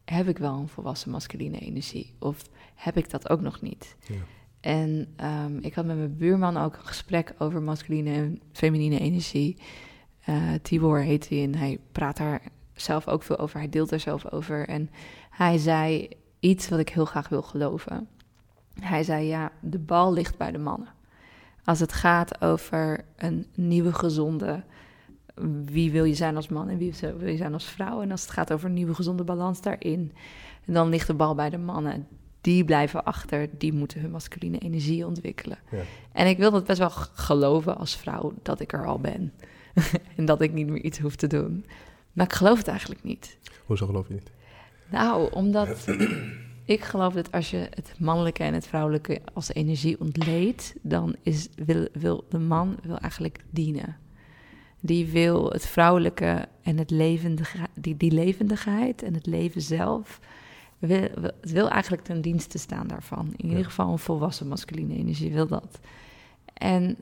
[0.05, 2.13] Heb ik wel een volwassen masculine energie?
[2.19, 2.41] Of
[2.75, 3.95] heb ik dat ook nog niet?
[4.07, 4.15] Ja.
[4.59, 9.57] En ehm, ik had met mijn buurman ook een gesprek over masculine en feminine energie.
[10.19, 12.41] Eh, Tibor heet hij en hij praat daar
[12.81, 13.59] zelf ook veel over.
[13.59, 14.67] Hij deelt er zelf over.
[14.67, 14.89] En
[15.29, 18.07] hij zei iets wat ik heel graag wil geloven.
[18.79, 20.89] Hij zei, ja, de bal ligt bij de mannen.
[21.63, 24.63] Als het gaat over een nieuwe gezonde...
[25.65, 28.01] Wie wil je zijn als man en wie wil je zijn als vrouw?
[28.01, 30.13] En als het gaat over een nieuwe gezonde balans daarin...
[30.65, 32.07] dan ligt de bal bij de mannen.
[32.41, 35.57] Die blijven achter, die moeten hun masculine energie ontwikkelen.
[35.71, 35.81] Ja.
[36.11, 39.33] En ik wil dat best wel geloven als vrouw dat ik er al ben.
[40.17, 41.65] en dat ik niet meer iets hoef te doen.
[42.17, 43.37] Maar ik geloof het eigenlijk niet.
[43.65, 44.31] Hoezo geloof je niet?
[44.89, 45.87] Nou, omdat
[46.65, 51.49] ik geloof dat als je het mannelijke en het vrouwelijke als energie ontleedt, dan is,
[51.65, 53.97] wil, wil de man wil eigenlijk dienen.
[54.79, 60.19] Die wil het vrouwelijke en het levendige, die, die levendigheid en het leven zelf,
[60.79, 63.33] wil, wil- het wil eigenlijk ten dienste staan daarvan.
[63.35, 65.79] In ieder geval een volwassen masculine energie wil dat.
[66.53, 66.97] En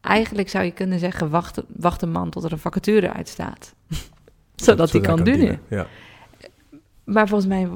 [0.00, 3.74] eigenlijk zou je kunnen zeggen, wacht, wacht een man tot er een vacature uitstaat.
[4.56, 5.60] Zodat hij kan dienen.
[5.68, 5.86] Ja.
[7.04, 7.68] Maar volgens mij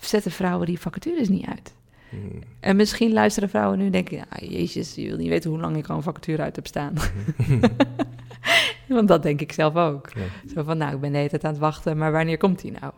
[0.00, 1.74] zetten vrouwen die vacatures niet uit.
[2.10, 2.40] Mm.
[2.60, 4.16] En misschien luisteren vrouwen nu en denken...
[4.16, 6.94] Ja, jezus, je wil niet weten hoe lang ik al een vacature uit heb staan.
[8.88, 10.10] Want dat denk ik zelf ook.
[10.14, 10.50] Ja.
[10.54, 12.72] Zo van, nou, ik ben de hele tijd aan het wachten, maar wanneer komt die
[12.80, 12.92] nou?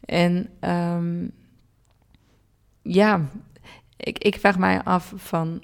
[0.00, 1.28] En ehm,
[2.82, 3.28] ja,
[3.96, 5.62] ik, ik vraag mij af van...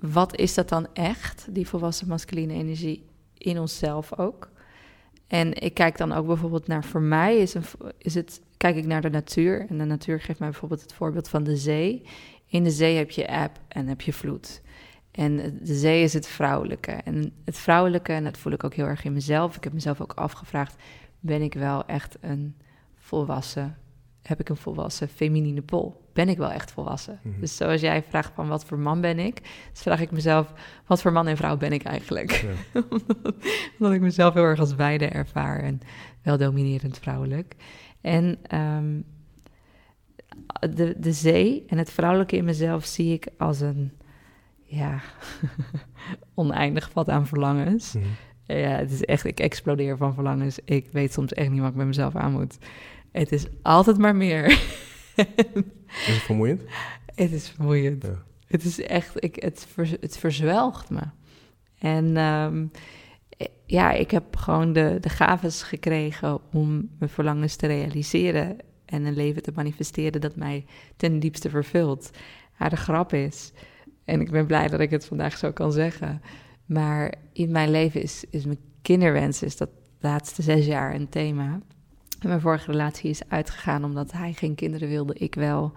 [0.00, 3.06] Wat is dat dan echt, die volwassen masculine energie
[3.38, 4.50] in onszelf ook?
[5.26, 7.64] En ik kijk dan ook bijvoorbeeld naar, voor mij is, een,
[7.98, 9.66] is het, kijk ik naar de natuur.
[9.68, 12.02] En de natuur geeft mij bijvoorbeeld het voorbeeld van de zee.
[12.46, 14.62] In de zee heb je eb en heb je vloed.
[15.10, 16.92] En de zee is het vrouwelijke.
[16.92, 19.56] En het vrouwelijke, en dat voel ik ook heel erg in mezelf.
[19.56, 20.76] Ik heb mezelf ook afgevraagd,
[21.20, 22.56] ben ik wel echt een
[22.96, 23.78] volwassen,
[24.22, 26.05] heb ik een volwassen feminine pol?
[26.16, 27.18] Ben ik wel echt volwassen?
[27.22, 27.40] Mhm.
[27.40, 29.40] Dus zoals jij vraagt van wat voor man ben ik,
[29.72, 30.52] dus vraag ik mezelf,
[30.86, 32.30] wat voor man en vrouw ben ik eigenlijk?
[32.72, 32.82] Ja.
[33.78, 35.80] Omdat ik mezelf heel erg als beide ervaar en
[36.22, 37.54] wel dominerend vrouwelijk.
[38.00, 39.00] En ehm,
[40.74, 43.92] de, de zee en het vrouwelijke in mezelf zie ik als een,
[44.62, 45.00] ja,
[46.34, 47.92] oneindig vat aan verlangens.
[47.92, 48.04] Mhm.
[48.46, 50.58] Ja, het is echt, ik explodeer van verlangens.
[50.64, 52.58] Ik weet soms echt niet wat ik met mezelf aan moet.
[53.12, 54.44] Het is altijd maar meer.
[55.16, 56.62] Is het vermoeiend?
[57.14, 58.02] het is vermoeiend.
[58.02, 58.22] Ja.
[58.46, 61.02] Het is echt, ik, het, vers, het verzwelgt me.
[61.78, 62.66] En ehm,
[63.28, 69.04] eh, ja, ik heb gewoon de, de gaves gekregen om mijn verlangens te realiseren en
[69.04, 70.64] een leven te manifesteren dat mij
[70.96, 72.10] ten diepste vervult.
[72.58, 73.52] Maar de grap is,
[74.04, 76.22] en ik ben blij dat ik het vandaag zo kan zeggen,
[76.66, 81.60] maar in mijn leven is, is mijn kinderwens, is dat laatste zes jaar een thema.
[82.22, 85.72] Mijn vorige relatie is uitgegaan omdat hij geen kinderen wilde, ik wel.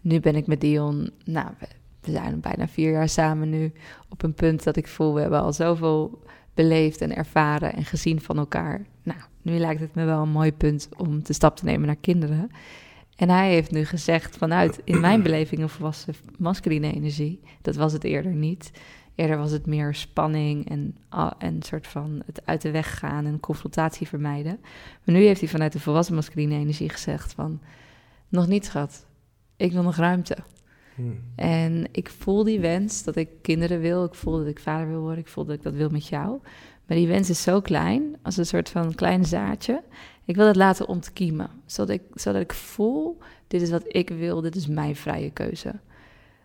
[0.00, 1.66] Nu ben ik met Dion, nou, we,
[2.00, 3.72] we zijn bijna vier jaar samen nu,
[4.08, 6.22] op een punt dat ik voel, we hebben al zoveel
[6.54, 8.86] beleefd en ervaren en gezien van elkaar.
[9.02, 11.96] Nou, nu lijkt het me wel een mooi punt om de stap te nemen naar
[11.96, 12.50] kinderen.
[13.16, 17.40] En hij heeft nu gezegd vanuit, in mijn beleving, een volwassen masculine energie.
[17.62, 18.70] Dat was het eerder niet.
[19.14, 23.26] Eerder was het meer spanning en ah, een soort van het uit de weg gaan
[23.26, 24.60] en confrontatie vermijden.
[25.04, 27.60] Maar nu heeft hij vanuit de volwassen masculine energie gezegd van...
[28.28, 29.06] Nog niet, schat.
[29.56, 30.36] Ik wil nog ruimte.
[30.94, 31.20] Hmm.
[31.36, 34.04] En ik voel die wens dat ik kinderen wil.
[34.04, 35.18] Ik voel dat ik vader wil worden.
[35.18, 36.40] Ik voel dat ik dat wil met jou.
[36.86, 39.82] Maar die wens is zo klein, als een soort van klein zaadje.
[40.24, 41.50] Ik wil dat laten ontkiemen.
[41.66, 44.40] Zodat ik, zodat ik voel, dit is wat ik wil.
[44.40, 45.74] Dit is mijn vrije keuze.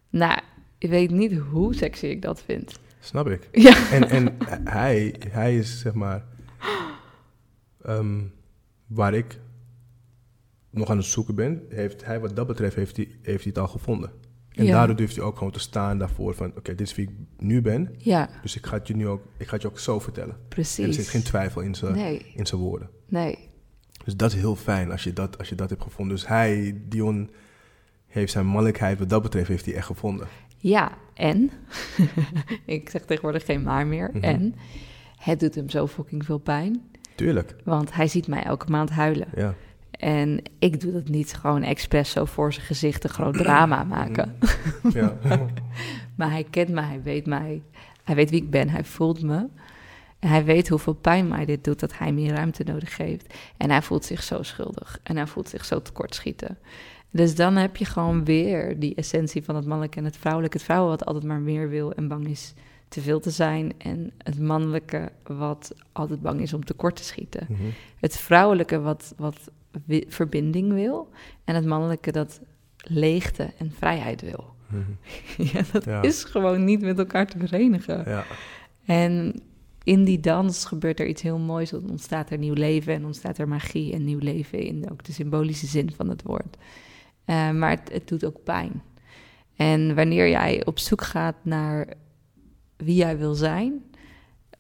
[0.09, 0.39] Nou,
[0.79, 2.79] ik weet niet hoe sexy ik dat vind.
[2.99, 3.49] Snap ik.
[3.67, 3.91] Ja.
[3.91, 6.23] En, en hij, hij is zeg maar.
[7.83, 8.19] ehm,
[8.87, 9.39] waar ik
[10.69, 13.57] nog aan het zoeken ben, heeft hij wat dat betreft heeft hij, heeft hij het
[13.57, 14.11] al gevonden.
[14.49, 14.71] En Ja.
[14.71, 17.61] daardoor durft hij ook gewoon te staan daarvoor van, oké, dit is wie ik nu
[17.61, 17.95] ben.
[17.97, 20.37] Ja, Dus ik ga het je nu ook, ik ga het je ook zo vertellen.
[20.47, 20.77] precies.
[20.83, 22.89] En er zit geen twijfel in zijn, Nee, in zijn woorden.
[23.07, 23.37] nee.
[24.05, 26.15] Dus dat is heel fijn als je dat, als je dat hebt gevonden.
[26.15, 27.29] Dus hij, Dion,
[28.07, 30.27] heeft zijn mannelijkheid, wat dat betreft, heeft hij echt gevonden.
[30.61, 31.51] Ja, en?
[32.65, 34.09] ik zeg tegenwoordig geen maar meer.
[34.13, 34.23] Mhm.
[34.23, 34.55] En?
[35.17, 36.81] Het doet hem zo fucking veel pijn.
[37.15, 39.27] Tuurlijk, Want hij ziet mij elke maand huilen.
[39.35, 39.53] ja.
[39.91, 44.35] En ik doe dat niet gewoon expres zo voor zijn gezicht een groot drama maken.
[44.93, 45.17] ja.
[46.15, 47.61] Maar hij kent mij, hij weet mij.
[48.03, 49.47] Hij weet wie ik ben, hij voelt me.
[50.19, 53.33] En hij weet hoeveel pijn mij dit doet dat hij meer ruimte nodig heeft.
[53.57, 54.99] En hij voelt zich zo schuldig.
[55.03, 56.57] En hij voelt zich zo tekortschieten.
[57.11, 60.57] Dus dan heb je gewoon weer die essentie van het mannelijke en het vrouwelijke.
[60.57, 62.53] Het vrouwen wat altijd maar meer wil en bang is
[62.87, 63.71] te veel te zijn.
[63.77, 67.45] En het mannelijke wat altijd bang is om tekort te schieten.
[67.49, 67.61] Mhm.
[67.99, 69.51] Het vrouwelijke wat, wat
[70.07, 71.09] verbinding wil.
[71.43, 72.41] En het mannelijke dat
[72.77, 74.53] leegte en vrijheid wil.
[74.67, 74.81] Mhm.
[75.53, 76.01] ja, dat Ja.
[76.01, 78.03] is gewoon niet met elkaar te verenigen.
[78.07, 78.25] ja.
[78.85, 79.41] En
[79.83, 81.69] in die dans gebeurt er iets heel moois.
[81.69, 85.11] Dan ontstaat er nieuw leven en ontstaat er magie en nieuw leven in ook de
[85.11, 86.57] symbolische zin van het woord.
[87.29, 88.81] Eh, maar het, doet ook pijn.
[89.55, 91.93] En wanneer jij op zoek gaat naar
[92.77, 93.83] wie jij wil zijn,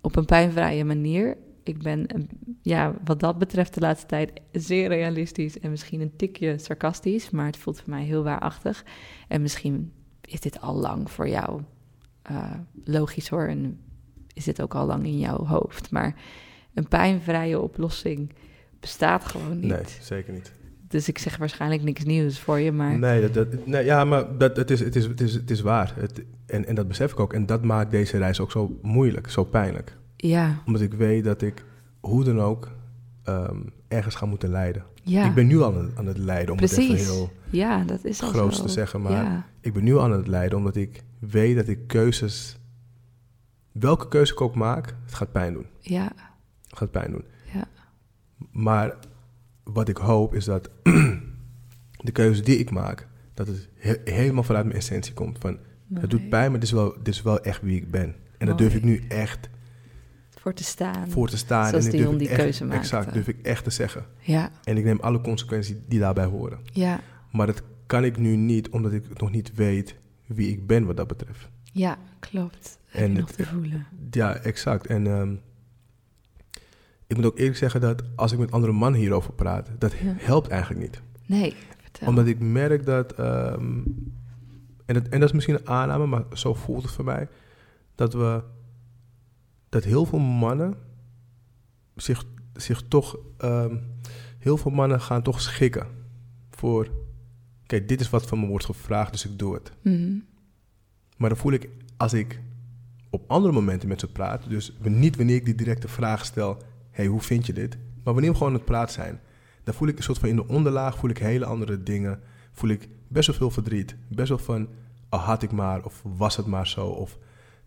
[0.01, 1.37] op een pijnvrije manier.
[1.63, 2.21] Ik ben, eh,
[2.61, 7.45] ja, wat dat betreft de laatste tijd zeer realistisch en misschien een tikje sarcastisch, maar
[7.45, 8.85] het voelt voor mij heel waarachtig.
[9.27, 11.61] En misschien is dit al lang voor jou
[12.21, 12.53] eh,
[12.83, 13.47] logisch hoor.
[13.47, 13.79] En
[14.33, 15.91] is dit ook al lang in jouw hoofd.
[15.91, 16.15] Maar
[16.73, 18.33] een pijnvrije oplossing
[18.79, 19.71] bestaat gewoon niet.
[19.71, 20.57] Nee, zeker niet.
[20.89, 24.37] Dus ik zeg waarschijnlijk niks nieuws voor je, maar Nee, dat, dat, nee, ja, maar
[24.37, 25.93] dat, het, is, het, is, het, is, het is waar.
[25.95, 27.33] Het, en, en dat besef ik ook.
[27.33, 29.97] En dat maakt deze reis ook zo moeilijk, zo pijnlijk.
[30.15, 31.63] ja, Omdat ik weet dat ik
[31.99, 32.71] hoe dan ook
[33.23, 34.83] ehm, ergens ga moeten lijden.
[35.03, 36.93] ja, Ik ben nu al aan, aan het lijden, om het precies.
[37.01, 39.01] even heel ja, dat is groots te zeggen.
[39.01, 42.57] Maar ja, ik ben nu aan het lijden omdat ik weet dat ik keuzes...
[43.71, 45.65] Welke keuze ik ook maak, het gaat pijn doen.
[45.79, 46.11] ja,
[46.67, 47.23] Het gaat pijn doen.
[47.53, 47.67] ja,
[48.51, 48.95] Maar
[49.63, 50.69] wat ik hoop is dat
[52.07, 55.37] de keuze die ik maak, dat het he- helemaal vanuit mijn essentie komt.
[55.37, 55.57] Van,
[55.93, 58.15] het doet pijn, maar dit is, wel, dit is wel echt wie ik ben.
[58.37, 58.57] En daar Mooi.
[58.57, 59.49] durf ik nu echt
[60.29, 61.09] voor te staan.
[61.09, 61.69] voor te staan.
[61.69, 62.79] Zoals en Dion die echt, keuze maakte.
[62.81, 64.05] Exact, durf ik echt te zeggen.
[64.19, 66.59] Ja, En ik neem alle consequenties die daarbij horen.
[66.63, 66.99] ja,
[67.31, 69.95] Maar dat kan ik nu niet, omdat ik nog niet weet
[70.25, 71.49] wie ik ben wat dat betreft.
[71.63, 72.77] ja, klopt.
[72.91, 73.85] En je nog het- te voelen.
[74.11, 74.87] Ja, exact.
[74.87, 75.35] En ehm,
[77.09, 80.13] ik moet ook eerlijk zeggen dat als ik met andere mannen hierover praat, dat Ja.
[80.17, 81.01] helpt eigenlijk niet.
[81.25, 82.07] Nee, vertel.
[82.07, 83.81] Omdat ik merk dat, ehm,
[84.85, 87.27] en, dat, en dat is misschien een aanname, maar zo voelt het voor mij,
[87.95, 88.41] dat we,
[89.69, 90.75] dat heel veel mannen
[91.95, 93.77] zich, zich toch, ehm,
[94.39, 95.87] heel veel mannen gaan toch schikken
[96.49, 96.89] voor,
[97.65, 99.71] kijk, dit is wat van me wordt gevraagd, dus ik doe het.
[99.81, 100.17] Mhm.
[101.17, 102.39] Maar dan voel ik, als ik
[103.09, 106.57] op andere momenten met ze praat, dus niet wanneer ik die directe vraag stel,
[107.07, 107.77] hoe vind je dit?
[108.03, 109.19] Maar wanneer we gewoon het praten zijn,
[109.63, 112.19] dan voel ik een soort van in de onderlaag voel ik hele andere dingen.
[112.51, 113.95] Voel ik best wel veel verdriet.
[114.07, 114.67] Best wel van,
[115.09, 117.17] ah, had ik maar, of was het maar zo, of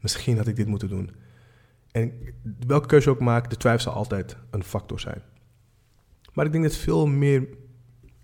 [0.01, 1.11] misschien had ik dit moeten doen.
[1.91, 2.13] En
[2.67, 5.23] welke keuze ook maakt, de twijfel zal altijd een factor zijn.
[6.33, 7.49] Maar ik denk dat veel meer,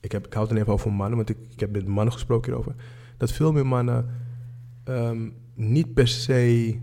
[0.00, 2.52] ik, heb, ik houd het even over mannen, want ik, ik heb met mannen gesproken
[2.52, 2.74] hierover,
[3.16, 4.10] dat veel meer mannen
[4.84, 6.78] ehm, niet per se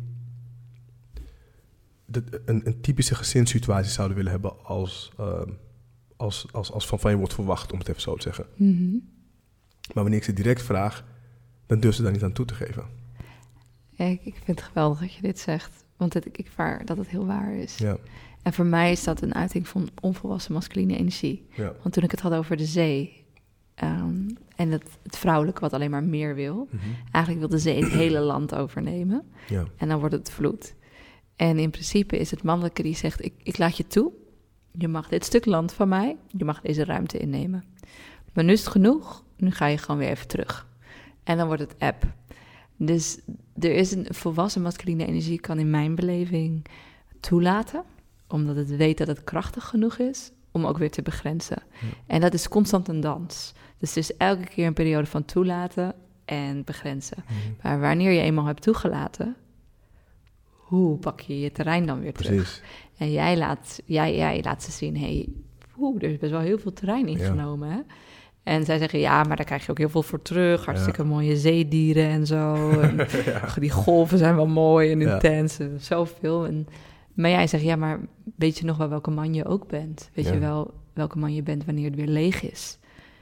[2.06, 5.50] de, een, een typische gezinssituatie zouden willen hebben als, ehm,
[6.16, 8.46] als, als, als van, van je wordt verwacht, om het even zo te zeggen.
[8.56, 8.92] Mhm.
[9.94, 11.04] Maar wanneer ik ze direct vraag,
[11.66, 12.86] dan durven ze daar niet aan toe te geven.
[13.96, 15.84] Ik, ik vind het geweldig dat je dit zegt.
[15.98, 17.78] Want het, ik ervaar dat het heel waar is.
[17.78, 17.98] Ja,
[18.42, 21.48] En voor mij is dat een uiting van onvolwassen masculine energie.
[21.56, 23.24] ja, Want toen ik het had over de zee
[23.76, 27.84] ehm, en het, het vrouwelijke wat alleen maar meer wil, mhm, eigenlijk wil de zee
[27.84, 30.76] het hele land overnemen ja, en dan wordt het vloed.
[31.36, 34.12] En in principe is het mannelijke die zegt: ik, ik laat je toe,
[34.72, 37.64] je mag dit stuk land van mij, je mag deze ruimte innemen.
[38.34, 40.68] Maar nu is het genoeg, nu ga je gewoon weer even terug.
[41.24, 42.14] En dan wordt het app.
[42.78, 43.20] Dus
[43.60, 46.66] er is een volwassen masculine energie, kan in mijn beleving
[47.20, 47.84] toelaten,
[48.28, 51.64] omdat het weet dat het krachtig genoeg is om ook weer te begrenzen.
[52.08, 53.54] En dat is constant een dans.
[53.78, 55.96] Dus het is elke keer een periode van toelaten
[56.26, 57.18] en begrenzen.
[57.24, 57.36] Mhm.
[57.62, 59.36] Maar wanneer je eenmaal hebt toegelaten,
[60.66, 62.36] hoe pak je je terrein dan weer terug?
[62.36, 62.62] Precies.
[62.98, 65.28] En jij laat, jij, jij laat ze zien, hey,
[65.80, 67.70] oeh, er is best wel heel veel terrein ingenomen.
[67.70, 67.80] Hè?
[68.44, 70.66] En zij zeggen, ja, maar daar krijg je ook heel veel voor terug.
[70.66, 72.56] Hartstikke mooie zeedieren en zo.
[72.80, 73.08] En
[73.60, 76.46] Die golven zijn wel mooi en intens en zoveel.
[76.46, 76.68] En,
[77.14, 78.00] maar jij zegt, ja, maar
[78.36, 80.10] weet je nog wel welke man je ook bent?
[80.14, 82.78] Weet je wel welke man je bent wanneer het weer leeg is?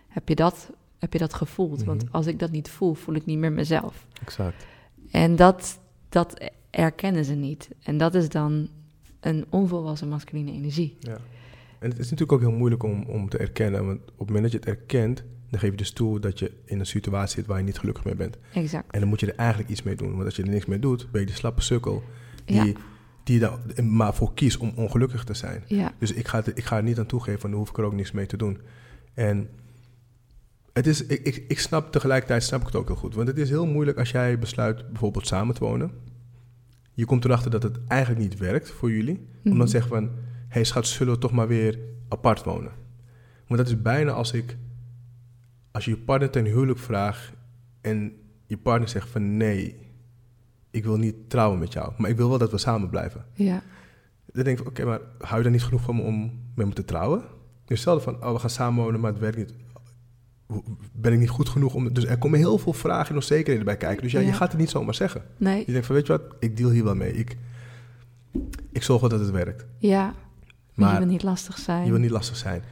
[0.08, 1.84] Heb je dat, heb je dat gevoeld?
[1.84, 2.16] Want Mhm.
[2.16, 4.06] als ik dat niet voel, voel ik niet meer mezelf.
[4.22, 4.66] Exact.
[5.12, 5.80] En dat,
[6.14, 7.70] dat erkennen ze niet.
[7.84, 8.70] En dat is dan
[9.20, 10.98] een onvolwassen masculine energie.
[11.00, 11.18] Ja.
[11.80, 13.86] En het is natuurlijk ook heel moeilijk om, om te erkennen.
[13.86, 16.52] Want op het moment dat je het erkent, dan geef je dus toe dat je
[16.66, 18.38] in een situatie zit waar je niet gelukkig mee bent.
[18.54, 18.92] Exact.
[18.92, 20.12] En dan moet je er eigenlijk iets mee doen.
[20.12, 22.04] Want als je er niks mee doet, ben je die slappe sukkel
[22.46, 22.64] Ja.
[22.64, 22.76] die,
[23.24, 25.64] die daar maar voor kiest om ongelukkig te zijn.
[25.68, 27.84] Ja, Dus ik ga, het- ik ga er niet aan toegeven, dan hoef ik er
[27.84, 28.58] ook niks mee te doen.
[29.14, 29.50] En
[30.74, 33.16] het is, ik, ik, ik snap tegelijkertijd snap ik het ook heel goed.
[33.16, 35.92] Want het is heel moeilijk als jij besluit bijvoorbeeld samen te wonen.
[36.94, 39.28] Je komt erachter dat het eigenlijk niet werkt voor jullie.
[39.44, 40.10] Om dan te zeggen van, hé
[40.48, 42.72] hey, schat, zullen we toch maar weer apart wonen?
[43.48, 44.58] Want dat is bijna als ik,
[45.72, 47.32] als je je partner ten huwelijk vraagt
[47.82, 48.14] en
[48.46, 49.76] je partner zegt van nee,
[50.72, 53.26] ik wil niet trouwen met jou, maar ik wil wel dat we samen blijven.
[53.34, 53.64] ja,
[54.32, 56.86] Dan denk ik oké, maar hou je daar niet genoeg van om met me te
[56.86, 57.24] trouwen?
[57.66, 59.54] Dus stel van, oh, we gaan samenwonen, maar het werkt niet.
[60.92, 61.94] Ben ik niet goed genoeg om...
[61.94, 64.04] Dus er komen heel veel vragen en onzekerheden bij kijken.
[64.04, 64.26] Dus ja, Ja.
[64.28, 65.24] je gaat het niet zomaar zeggen.
[65.38, 67.14] nee, Je denkt van, weet je wat, ik deal hier wel mee.
[67.14, 67.38] Ik,
[68.72, 69.66] ik zorg wel dat het werkt.
[69.78, 70.14] ja.
[70.74, 71.86] Maar Maar je wil niet lastig zijn.
[71.86, 72.64] je wil niet lastig zijn.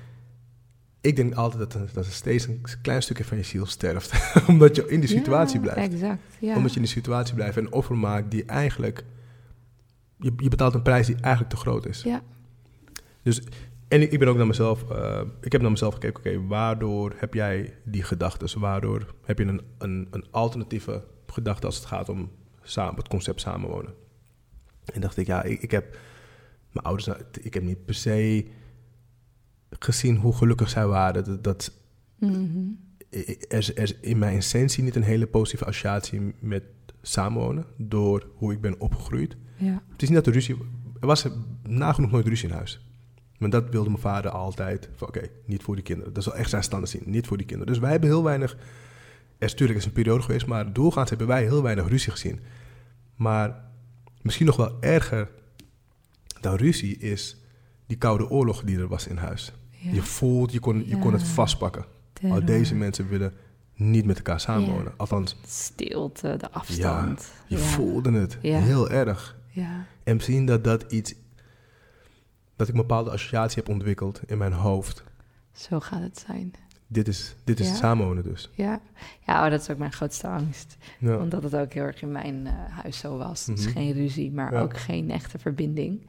[1.02, 4.14] Ik denk altijd dat er, dat er steeds een klein stukje van je ziel sterft.
[4.48, 5.94] Omdat je in die situatie Ja, blijft.
[5.94, 6.56] Exact, ja.
[6.56, 9.04] Omdat je in die situatie blijft en een offer maakt die eigenlijk...
[10.18, 12.02] Je, je betaalt een prijs die eigenlijk te groot is.
[12.02, 12.22] Ja,
[13.24, 13.42] Dus,
[13.92, 17.14] en ik, ik ben ook naar mezelf, eh, ik heb naar mezelf gekeken, oké, waardoor
[17.16, 18.60] heb jij die gedachten?
[18.60, 23.42] Waardoor heb je een, een, een alternatieve gedachte als het gaat om samen, het concept
[23.42, 23.94] samenwonen?
[24.94, 25.98] En dacht ik, ja, ik, ik heb
[26.72, 28.46] mijn ouders, nou, ik heb niet per se
[29.70, 31.24] gezien hoe gelukkig zij waren.
[31.24, 31.72] Dat, dat
[32.20, 32.60] mhm.
[33.50, 36.64] er, er in mijn essentie niet een hele positieve associatie met
[37.02, 39.38] samenwonen, door hoe ik ben opgegroeid.
[39.58, 40.58] ja, Het is niet dat er ruzie...
[41.00, 41.28] Er was
[41.64, 42.91] nagenoeg nooit ruzie in huis.
[43.42, 44.90] Maar dat wilde mijn vader altijd.
[44.96, 46.14] Van oké, niet voor die kinderen.
[46.14, 47.02] Dat zal echt zijn standaard zien.
[47.06, 47.74] Niet voor die kinderen.
[47.74, 48.52] Dus wij hebben heel weinig...
[49.38, 52.40] Er is natuurlijk een periode geweest, maar doorgaans hebben wij heel weinig ruzie gezien.
[53.16, 53.64] Maar
[54.22, 55.30] misschien nog wel erger
[56.42, 57.38] dan ruzie is
[57.88, 59.52] die koude oorlog die er was in huis.
[59.70, 59.92] ja.
[59.94, 61.86] Je voelt, je kon, je kon het vastpakken.
[62.14, 62.38] Terror.
[62.40, 63.34] Oh, deze mensen willen
[63.76, 64.86] niet met elkaar samenwonen.
[64.86, 64.94] Ja.
[64.98, 67.32] Althans, Stilte, de afstand.
[67.48, 69.40] je voelde het heel erg.
[69.48, 71.14] Ja, En misschien dat dat iets...
[72.62, 75.04] Dat ik een bepaalde associatie heb ontwikkeld in mijn hoofd.
[75.52, 76.54] zo gaat het zijn.
[76.88, 77.72] Dit is, dit is Ja.
[77.72, 78.50] het samenwonen dus.
[78.56, 78.82] Ja,
[79.26, 80.78] ja oh, dat is ook mijn grootste angst.
[81.00, 81.18] Ja.
[81.18, 83.46] Omdat het ook heel erg in mijn eh, huis zo was.
[83.46, 83.72] Dus Mhm.
[83.74, 84.62] geen ruzie, maar Ja.
[84.62, 86.06] ook geen echte verbinding.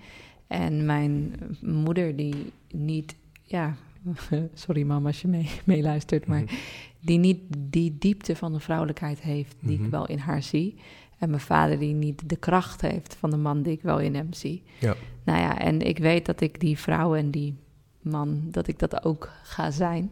[0.47, 3.75] En mijn moeder die niet, ja,
[4.55, 6.55] sorry mama als je mee, meeluistert, maar Mhm.
[7.01, 9.85] die niet die diepte van de vrouwelijkheid heeft die Mhm.
[9.85, 10.77] ik wel in haar zie.
[11.23, 14.15] En mijn vader die niet de kracht heeft van de man die ik wel in
[14.15, 14.63] hem zie.
[14.79, 14.95] Ja.
[15.25, 17.57] Nou ja, en ik weet dat ik die vrouw en die
[18.01, 20.11] man, dat ik dat ook ga zijn.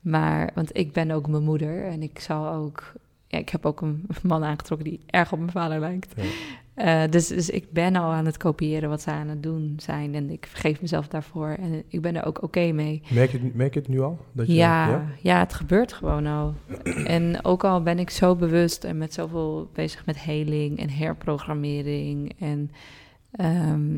[0.00, 2.92] Maar, want ik ben ook mijn moeder en ik zal ook...
[3.32, 6.14] Ja, ik heb ook een man aangetrokken die erg op mijn vader lijkt.
[6.16, 6.22] Ja.
[6.74, 10.14] Eh, dus, dus ik ben al aan het kopiëren wat zij aan het doen zijn.
[10.14, 11.48] En ik vergeef mezelf daarvoor.
[11.48, 13.02] En ik ben er ook oké mee.
[13.10, 14.18] Merk, je, het- merk je het nu al?
[14.32, 15.38] Dat je, Ja, ja?
[15.38, 16.54] het gebeurt gewoon al.
[17.06, 22.32] En ook al ben ik zo bewust en met zoveel bezig met heling en herprogrammering
[22.38, 22.70] en
[23.32, 23.96] ehm,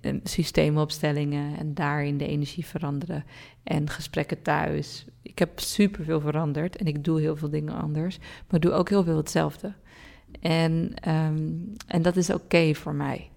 [0.00, 3.24] en systeemopstellingen en daarin de energie veranderen
[3.62, 5.06] en gesprekken thuis.
[5.22, 8.18] Ik heb superveel veranderd en ik doe heel veel dingen anders,
[8.50, 9.74] maar doe ook heel veel hetzelfde.
[10.40, 11.52] En, ehm,
[11.86, 13.30] en dat is oké voor mij.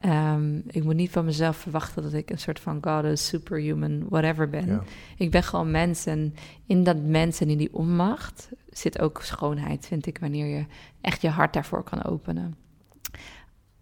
[0.00, 4.48] Ehm, ik moet niet van mezelf verwachten dat ik een soort van goddess, superhuman, whatever
[4.48, 4.66] ben.
[4.66, 4.82] Ja.
[5.16, 6.34] Ik ben gewoon mens en
[6.66, 10.66] in dat mens en in die onmacht zit ook schoonheid, vind ik, wanneer je
[11.00, 12.56] echt je hart daarvoor kan openen.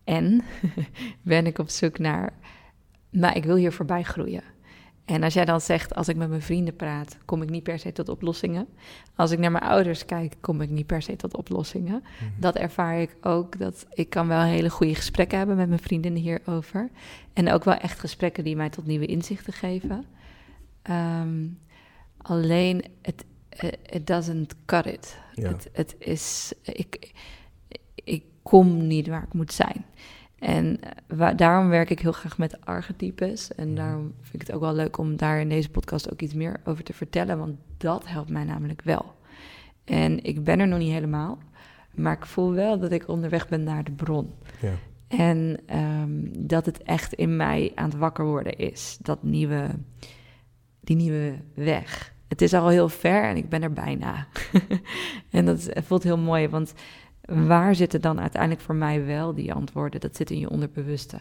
[0.04, 0.42] En
[1.22, 2.32] ben ik op zoek naar,
[3.10, 4.42] maar ik wil hier voorbij groeien.
[5.04, 7.78] En als jij dan zegt, als ik met mijn vrienden praat, kom ik niet per
[7.78, 8.68] se tot oplossingen.
[9.14, 12.02] Als ik naar mijn ouders kijk, kom ik niet per se tot oplossingen.
[12.02, 12.40] Mhm.
[12.40, 16.22] Dat ervaar ik ook, dat ik kan wel hele goede gesprekken hebben met mijn vriendinnen
[16.22, 16.90] hierover.
[17.32, 20.04] En ook wel echt gesprekken die mij tot nieuwe inzichten geven.
[20.82, 21.46] Ehm,
[22.16, 23.24] alleen, het
[23.90, 25.18] it doesn't cut it.
[25.72, 27.12] Het is, ik,
[27.94, 29.84] ik kom niet waar ik moet zijn.
[30.38, 30.78] En
[31.08, 33.54] eh, daarom werk ik heel graag met archetypes.
[33.54, 33.76] En mhm.
[33.76, 36.60] daarom vind ik het ook wel leuk om daar in deze podcast ook iets meer
[36.64, 37.38] over te vertellen.
[37.38, 39.14] Want dat helpt mij namelijk wel.
[39.84, 41.38] En ik ben er nog niet helemaal.
[41.94, 44.30] Maar ik voel wel dat ik onderweg ben naar de bron.
[44.60, 44.72] Ja.
[45.08, 48.98] En ehm, dat het echt in mij aan het wakker worden is.
[49.02, 49.68] Dat nieuwe,
[50.80, 52.14] die nieuwe weg.
[52.28, 54.26] Het is al heel ver en ik ben er bijna.
[55.30, 56.74] en dat voelt heel mooi, want
[57.26, 60.00] waar zitten dan uiteindelijk voor mij wel die antwoorden?
[60.00, 61.18] Dat zit in je onderbewuste.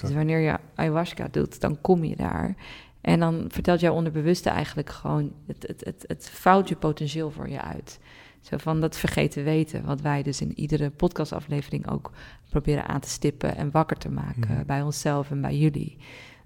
[0.00, 2.54] Dus wanneer je ayahuasca doet, dan kom je daar.
[3.00, 7.48] En dan vertelt jouw onderbewuste eigenlijk gewoon, het, het, het, het vouwt je potentieel voor
[7.48, 7.98] je uit.
[8.40, 12.10] Zo van dat vergeten weten, wat wij dus in iedere podcastaflevering ook
[12.50, 14.66] proberen aan te stippen en wakker te maken mhm.
[14.66, 15.96] bij onszelf en bij jullie.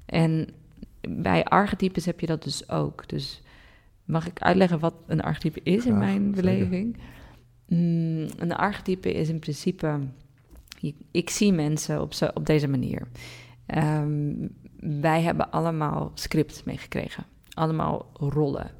[0.06, 0.48] En
[1.08, 3.08] bij archetypes heb je dat dus ook.
[3.08, 3.42] Dus
[4.04, 6.96] mag ik uitleggen wat een archetype is in mijn beleving?
[7.66, 9.98] Mm, een archetype is in principe.
[11.10, 13.08] Ik zie mensen op, zo, op deze manier.
[13.66, 14.32] Ehm,
[14.80, 17.24] wij hebben allemaal scripts meegekregen,
[17.54, 18.70] allemaal rollen.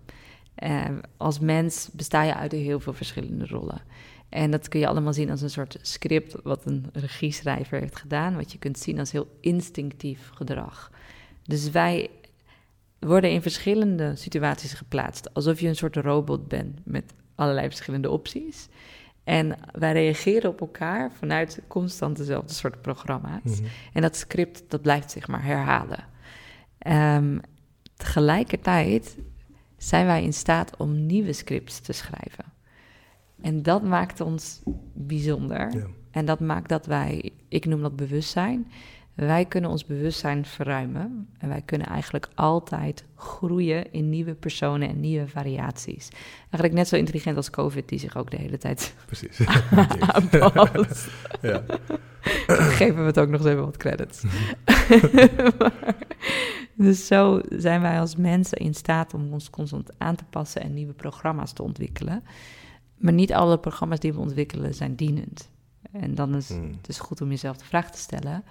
[0.58, 0.84] Uh,
[1.16, 3.82] als mens besta je uit heel veel verschillende rollen.
[4.28, 8.36] En dat kun je allemaal zien als een soort script wat een regieschrijver heeft gedaan,
[8.36, 10.90] wat je kunt zien als heel instinctief gedrag.
[11.42, 12.10] Dus wij
[12.98, 18.68] worden in verschillende situaties geplaatst, alsof je een soort robot bent met allerlei verschillende opties.
[19.24, 23.60] En wij reageren op elkaar vanuit constant dezelfde soort programma's.
[23.60, 23.68] Mhm.
[23.92, 26.04] En dat script, dat blijft zich maar herhalen.
[26.86, 27.40] Um,
[27.96, 29.16] tegelijkertijd
[29.76, 32.44] zijn wij in staat om nieuwe scripts te schrijven.
[33.42, 35.88] En dat maakt ons bijzonder.
[36.10, 38.70] En dat maakt dat wij, ik noem dat bewustzijn,
[39.14, 41.28] wij kunnen ons bewustzijn verruimen.
[41.38, 46.08] En wij kunnen eigenlijk altijd groeien in nieuwe personen en nieuwe variaties.
[46.40, 49.46] Eigenlijk net zo intelligent als COVID, die zich ook de hele tijd Precies.
[50.00, 51.08] aanpast.
[51.42, 51.62] ja.
[52.78, 54.22] Geven we het ook nog eens even wat credits.
[56.84, 60.74] dus zo zijn wij als mensen in staat om ons constant aan te passen en
[60.74, 62.22] nieuwe programma's te ontwikkelen.
[62.96, 65.50] Maar niet alle programma's die we ontwikkelen zijn dienend.
[65.92, 66.70] En dan is hmm.
[66.70, 68.44] het dus goed om jezelf de vraag te stellen: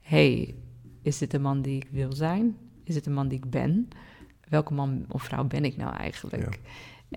[0.00, 0.54] hey,
[1.02, 2.56] is dit de man die ik wil zijn?
[2.84, 3.88] Is het de man die ik ben?
[4.48, 6.58] Welke man of vrouw ben ik nou eigenlijk?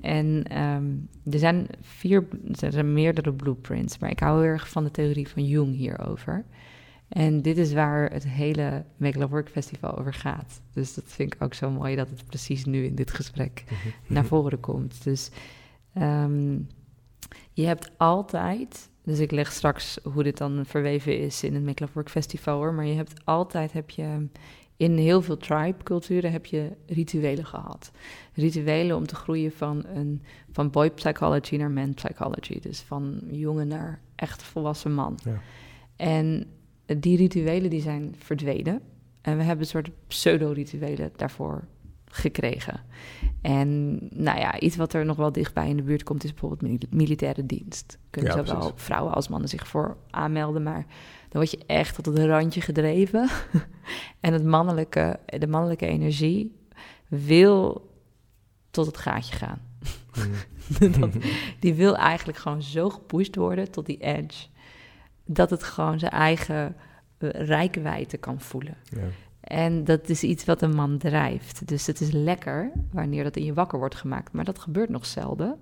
[0.01, 0.91] En ehm,
[1.33, 2.27] er zijn vier,
[2.59, 6.45] er zijn meerdere blueprints, maar ik hou heel erg van de theorie van Jung hierover.
[7.07, 10.61] En dit is waar het hele Make Love Work Festival over gaat.
[10.71, 14.13] Dus dat vind ik ook zo mooi dat het precies nu in dit gesprek mhm.
[14.13, 15.03] naar voren komt.
[15.03, 15.29] Dus
[15.93, 16.57] ehm,
[17.51, 21.81] je hebt altijd, dus ik leg straks hoe dit dan verweven is in het Make
[21.81, 24.27] Love Work Festival hoor, maar je hebt altijd, heb je
[24.77, 27.91] in heel veel tribe-culturen heb je rituelen gehad.
[28.33, 32.59] Rituelen om te groeien van, een, van boy psychology naar man psychology.
[32.59, 35.19] Dus van jongen naar echt volwassen man.
[35.23, 35.41] Ja.
[35.95, 36.45] En
[36.85, 38.81] die rituelen die zijn verdwenen.
[39.21, 41.67] En we hebben een soort pseudo-rituelen daarvoor
[42.13, 42.81] gekregen.
[43.41, 46.91] En nou ja, iets wat er nog wel dichtbij in de buurt komt, is bijvoorbeeld
[46.91, 47.97] militaire dienst.
[48.09, 50.85] Kunnen ja, zowel vrouwen als mannen zich voor aanmelden, maar
[51.29, 53.29] dan word je echt tot het randje gedreven.
[54.19, 56.55] en het mannelijke, de mannelijke energie
[57.07, 57.89] wil
[58.71, 59.61] tot het gaatje gaan.
[60.79, 61.11] Mm.
[61.59, 64.47] die wil eigenlijk gewoon zo gepusht worden tot die edge
[65.25, 66.75] dat het gewoon zijn eigen
[67.19, 68.77] uh, rijkwijde kan voelen.
[68.83, 69.07] Ja.
[69.43, 71.67] En dat is iets wat een man drijft.
[71.67, 74.33] Dus het is lekker wanneer dat in je wakker wordt gemaakt.
[74.33, 75.57] Maar dat gebeurt nog zelden.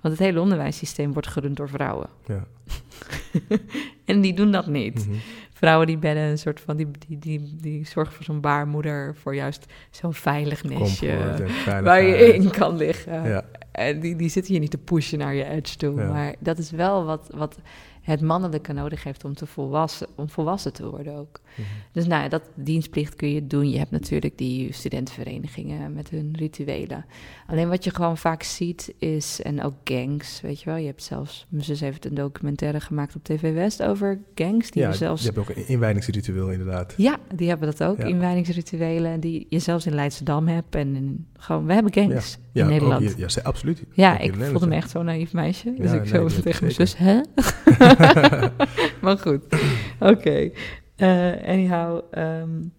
[0.00, 2.08] Want het hele onderwijssysteem wordt gerund door vrouwen.
[2.26, 2.44] Ja.
[4.04, 5.06] en die doen dat niet.
[5.06, 5.16] Mhm.
[5.52, 9.34] Vrouwen die bedden een soort van, die, die, die, die zorgen voor zo'n baarmoeder, voor
[9.34, 11.34] juist zo'n veilig nestje
[11.82, 13.28] waar je in kan liggen.
[13.28, 13.44] Ja.
[13.72, 15.92] En die, die zitten hier niet te pushen naar je edge toe.
[15.92, 17.58] Maar dat is wel wat, wat
[18.06, 21.40] het mannelijke nodig heeft om, te volwassen, om volwassen te worden ook.
[21.54, 21.68] Mhm.
[21.92, 23.70] Dus nou, dat dienstplicht kun je doen.
[23.70, 27.04] Je hebt natuurlijk die studentenverenigingen met hun rituelen.
[27.46, 30.78] Alleen wat je gewoon vaak ziet is, en ook gangs, weet je wel.
[30.78, 34.70] Je hebt zelfs, mijn zus heeft een documentaire gemaakt op TV West over gangs.
[34.70, 35.22] Die ja, zelfs...
[35.22, 36.94] je hebt ook een inwijdingsritueel inderdaad.
[36.96, 38.04] Ja, die hebben dat ook, ja.
[38.04, 39.20] inwijdingsrituelen.
[39.20, 40.74] Die je zelfs in Leidschendam hebt.
[40.74, 42.62] En in, gewoon, we hebben gangs ja.
[42.62, 43.14] in Nederland.
[43.16, 43.84] ja, absoluut.
[43.92, 45.74] Ja, ik voelde me echt zo'n naïef meisje.
[45.76, 47.20] Dus ik nee, zo tegen mijn zus, hè?
[49.02, 49.44] maar goed,
[50.00, 50.12] oké.
[50.12, 50.52] Okay.
[50.96, 52.72] Uh, anyhow, um,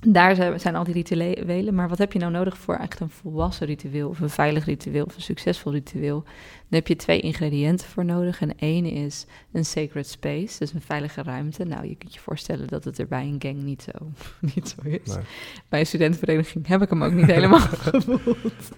[0.00, 1.74] daar zijn al die rituelen.
[1.74, 4.08] Maar wat heb je nou nodig voor echt een volwassen ritueel...
[4.08, 6.24] of een veilig ritueel of een succesvol ritueel?
[6.68, 8.40] Dan heb je twee ingrediënten voor nodig.
[8.40, 11.64] En één is een sacred space, dus een veilige ruimte.
[11.64, 14.06] Nou, je kunt je voorstellen dat het er bij een gang niet zo,
[14.54, 15.14] niet zo is.
[15.14, 15.24] Nee.
[15.68, 17.58] Bij een studentenvereniging heb ik hem ook niet helemaal
[17.90, 18.70] gevoeld.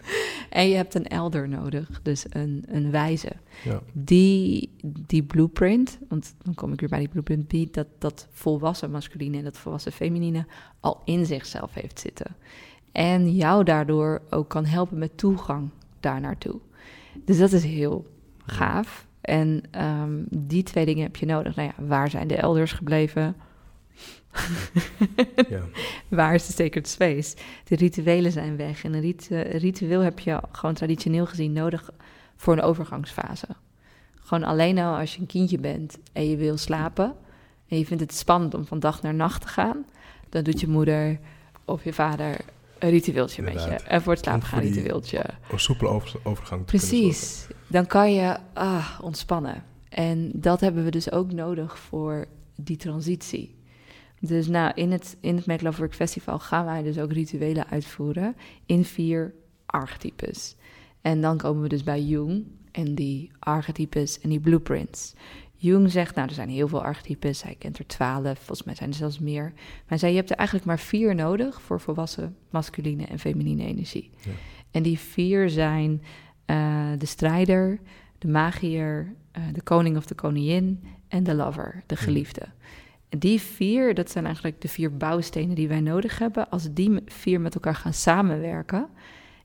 [0.50, 3.32] En je hebt een elder nodig, dus een, een wijze.
[3.64, 3.82] Ja.
[3.92, 8.90] Die, die blueprint, want dan kom ik weer bij die blueprint, die dat, dat volwassen
[8.90, 10.46] masculine en dat volwassen feminine
[10.80, 12.36] al in zichzelf heeft zitten.
[12.92, 15.70] En jou daardoor ook kan helpen met toegang
[16.00, 16.60] daar naartoe.
[17.24, 18.06] Dus dat is heel
[18.46, 19.06] gaaf.
[19.20, 21.56] En ehm, die twee dingen heb je nodig.
[21.56, 23.36] Nou ja, waar zijn de elders gebleven?
[25.48, 25.62] Ja.
[26.08, 27.36] Waar is de sacred space?
[27.64, 28.84] De rituelen zijn weg.
[28.84, 31.90] En een rit- ritueel heb je gewoon traditioneel gezien nodig
[32.36, 33.46] voor een overgangsfase.
[34.14, 37.14] Gewoon alleen al als je een kindje bent en je wil slapen...
[37.68, 39.84] en je vindt het spannend om van dag naar nacht te gaan...
[40.28, 41.18] dan doet je moeder
[41.64, 42.36] of je vader
[42.80, 43.70] een ritueeltje met je.
[43.70, 45.24] En voor het slapen gaan ritueeltje.
[45.50, 46.66] Een soepele over- overgang te.
[46.66, 47.46] Precies.
[47.66, 49.64] Dan kan je ah, ontspannen.
[49.88, 52.26] En dat hebben we dus ook nodig voor
[52.56, 53.58] die transitie.
[54.20, 57.68] Dus nou, in het, in het Make Love Work Festival gaan wij dus ook rituelen
[57.68, 59.34] uitvoeren in vier
[59.66, 60.56] archetypes.
[61.00, 65.14] En dan komen we dus bij Jung en die archetypes en die blueprints.
[65.62, 67.42] Jung zegt, nou, er zijn heel veel archetypes.
[67.42, 69.52] Hij kent er twaalf, volgens mij zijn er zelfs meer.
[69.54, 73.64] Maar hij zei, je hebt er eigenlijk maar vier nodig voor volwassen masculine en feminine
[73.64, 74.10] energie.
[74.24, 74.30] Ja.
[74.70, 76.02] En die vier zijn
[76.44, 77.80] eh, de strijder,
[78.18, 82.00] de magier, eh, de koning of de koningin en de lover, de Ja.
[82.00, 82.42] geliefde.
[83.08, 86.50] En die vier, dat zijn eigenlijk de vier bouwstenen die wij nodig hebben.
[86.50, 88.88] Als die vier met elkaar gaan samenwerken,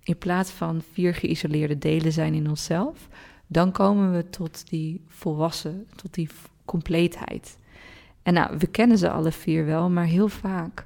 [0.04, 3.08] in plaats van vier geïsoleerde delen zijn in onszelf,
[3.48, 6.30] dan komen we tot die volwassen, tot die
[6.66, 7.58] compleetheid.
[8.24, 10.86] En nou, we kennen ze alle vier wel, maar heel vaak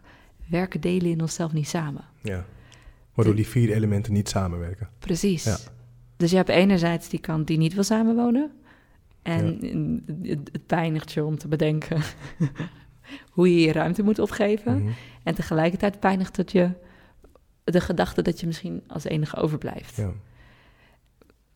[0.50, 2.04] werken delen in onszelf niet samen.
[2.22, 2.46] Ja.
[3.14, 4.90] Waardoor die vier elementen niet samenwerken.
[5.00, 5.44] Precies.
[5.44, 5.58] Ja.
[6.18, 8.52] Dus je hebt enerzijds die kant die niet wil samenwonen.
[9.22, 9.46] En
[10.22, 12.02] het, het pijnigt je om te bedenken
[13.36, 14.84] hoe je je ruimte moet opgeven.
[14.84, 14.92] Mhm.
[15.24, 16.72] En tegelijkertijd pijnigt het je
[17.64, 19.96] de gedachte dat je misschien als enige overblijft.
[19.96, 20.12] Ja.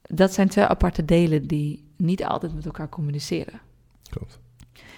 [0.08, 3.62] Dat zijn twee aparte delen die niet altijd met elkaar communiceren.
[4.10, 4.40] Klopt.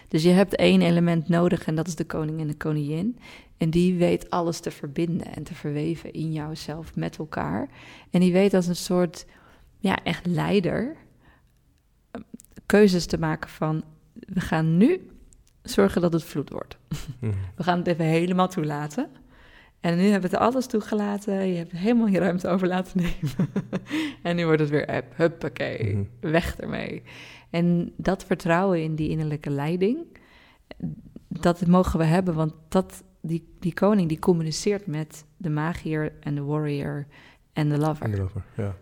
[0.07, 3.17] Dus je hebt één element nodig en dat is de koning en de koningin.
[3.57, 7.69] En die weet alles te verbinden en te verweven in jouzelf met elkaar.
[8.09, 9.25] En die weet als een soort,
[9.79, 10.95] ja, echt leider
[12.11, 12.21] eh,
[12.65, 13.83] keuzes te maken van...
[14.13, 15.09] we gaan nu
[15.61, 16.77] zorgen dat het vloed wordt.
[17.19, 17.33] Mhm.
[17.57, 19.09] We gaan het even helemaal toelaten.
[19.85, 21.47] En nu hebben we het alles toegelaten.
[21.47, 23.49] Je hebt helemaal je ruimte over laten nemen.
[24.23, 25.13] en nu wordt het weer app.
[25.15, 25.95] Huppakee.
[25.95, 26.31] Mhm.
[26.31, 27.03] Weg ermee.
[27.49, 29.97] En dat vertrouwen in die innerlijke leiding,
[31.27, 32.33] dat mogen we hebben.
[32.33, 37.07] Want dat, die, die koning die communiceert met de magier en de warrior
[37.53, 38.05] en de lover.
[38.05, 38.75] En erover, ja.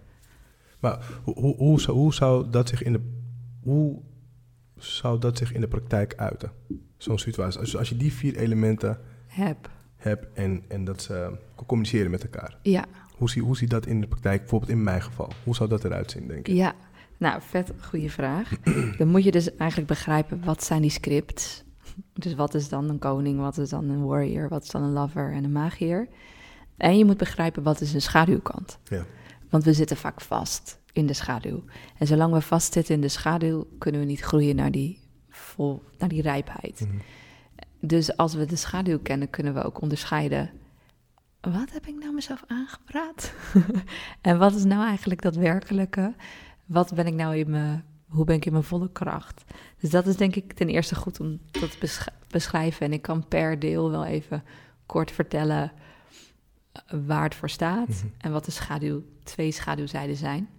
[0.80, 3.02] Maar hoe, hoe, hoe, zou, hoe zou dat zich in de
[3.62, 4.02] hoe
[4.78, 6.52] zou dat zich in de praktijk uiten?
[6.98, 7.60] Zo'n situatie.
[7.60, 9.00] Als, als je die vier elementen
[10.04, 10.28] Heb.
[10.34, 12.58] en, en dat ze communiceren met elkaar.
[12.62, 12.86] Ja,
[13.18, 15.32] Hoe zie, hoe ziet dat in de praktijk, bijvoorbeeld in mijn geval?
[15.44, 16.56] Hoe zou dat eruit zien, denk ik?
[16.56, 16.74] ja.
[17.18, 18.52] Nou, vet goede vraag.
[18.98, 21.64] Dan moet je dus eigenlijk begrijpen, wat zijn die scripts?
[22.14, 24.92] Dus wat is dan een koning, wat is dan een warrior, wat is dan een
[24.92, 26.08] lover en een magier?
[26.78, 28.80] En je moet begrijpen, wat is een schaduwkant?
[28.84, 29.06] Ja.
[29.50, 31.64] Want we zitten vaak vast in de schaduw.
[31.98, 35.00] En zolang we vastzitten in de schaduw, kunnen we niet groeien naar die,
[35.30, 36.80] vol, naar die rijpheid.
[36.80, 36.96] Mhm.
[37.86, 40.50] Dus als we de schaduw kennen, kunnen we ook onderscheiden.
[41.42, 43.34] Wat heb ik nou mezelf aangepraat?
[44.22, 46.14] en wat is nou eigenlijk dat werkelijke?
[46.66, 49.44] Wat ben ik nou in mijn, hoe ben ik in mijn volle kracht?
[49.80, 52.86] Dus dat is denk ik ten eerste goed om dat te besch- beschrijven.
[52.86, 54.44] En ik kan per deel wel even
[54.86, 55.72] kort vertellen
[56.72, 58.06] eh, waar het voor staat Mhm.
[58.18, 60.50] en wat de schaduw, twee schaduwzijden zijn.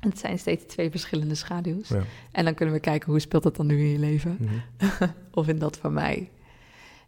[0.00, 1.88] Het zijn steeds twee verschillende schaduws.
[1.88, 2.02] Ja.
[2.32, 5.08] En dan kunnen we kijken hoe speelt dat dan nu in je leven Mhm.
[5.40, 6.30] of in dat van mij.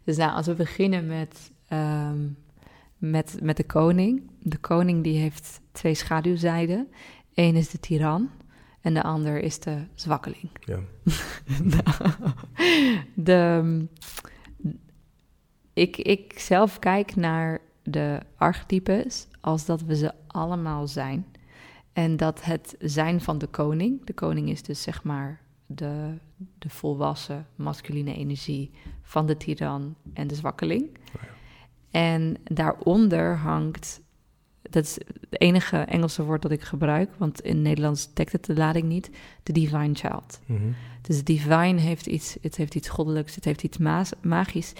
[0.07, 2.27] Dus nou, als we beginnen met, ehm,
[2.97, 4.31] met, met de koning.
[4.39, 6.87] De koning die heeft twee schaduwzijden.
[7.33, 8.29] Eén is de tiran
[8.81, 10.49] en de ander is de zwakkeling.
[10.59, 10.79] Ja.
[11.63, 12.11] Nou,
[13.13, 13.85] de,
[15.73, 21.25] ik, ik zelf kijk naar de archetypes als dat we ze allemaal zijn.
[21.93, 26.17] En dat het zijn van de koning, de koning is dus zeg maar de,
[26.57, 28.71] de volwassen masculine energie
[29.01, 30.83] van de tiran en de zwakkeling.
[31.15, 31.35] Oh ja.
[31.91, 34.01] En daaronder hangt,
[34.61, 34.93] dat is
[35.29, 39.09] het enige Engelse woord dat ik gebruik, want in Nederlands dekt het de lading niet,
[39.43, 40.39] de divine child.
[40.45, 40.61] Mhm.
[41.01, 43.77] Dus divine heeft iets, het heeft iets goddelijks, het heeft iets
[44.21, 44.73] magisch.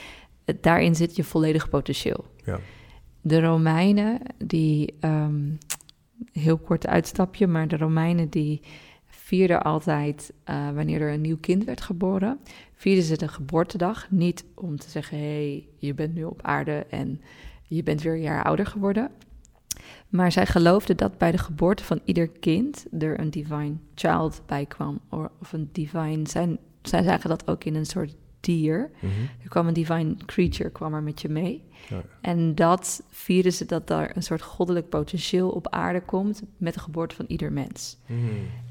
[0.61, 2.25] Daarin zit je volledig potentieel.
[2.45, 2.59] Ja.
[3.21, 5.43] De Romeinen, die, ehm,
[6.31, 8.61] heel kort uitstapje, maar de Romeinen die
[9.27, 12.39] vierden altijd uh, wanneer er een nieuw kind werd geboren,
[12.73, 16.85] vierden ze de geboortedag niet om te zeggen: hé, hey, je bent nu op aarde
[16.89, 17.21] en
[17.63, 19.11] je bent weer een jaar ouder geworden.
[20.09, 24.65] Maar zij geloofden dat bij de geboorte van ieder kind er een divine child bij
[24.65, 24.99] kwam.
[25.41, 26.29] Of een divine.
[26.29, 28.91] Zij, zij zagen dat ook in een soort dier.
[28.99, 29.11] Mhm.
[29.43, 31.63] Er kwam een divine creature kwam er met je mee.
[31.89, 32.01] Ja.
[32.21, 36.79] En dat vierden ze dat daar een soort goddelijk potentieel op aarde komt met de
[36.79, 37.97] geboorte van ieder mens.
[38.05, 38.21] Mhm.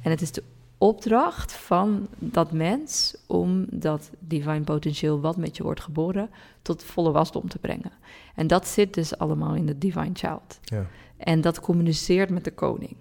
[0.02, 0.42] En het is de
[0.78, 6.30] opdracht van dat mens om dat divine potentieel wat met je wordt geboren
[6.62, 7.92] tot volle wasdom te brengen.
[8.34, 10.60] En dat zit dus allemaal in de divine child.
[10.62, 10.86] Ja.
[11.16, 12.96] En dat communiceert met de koning.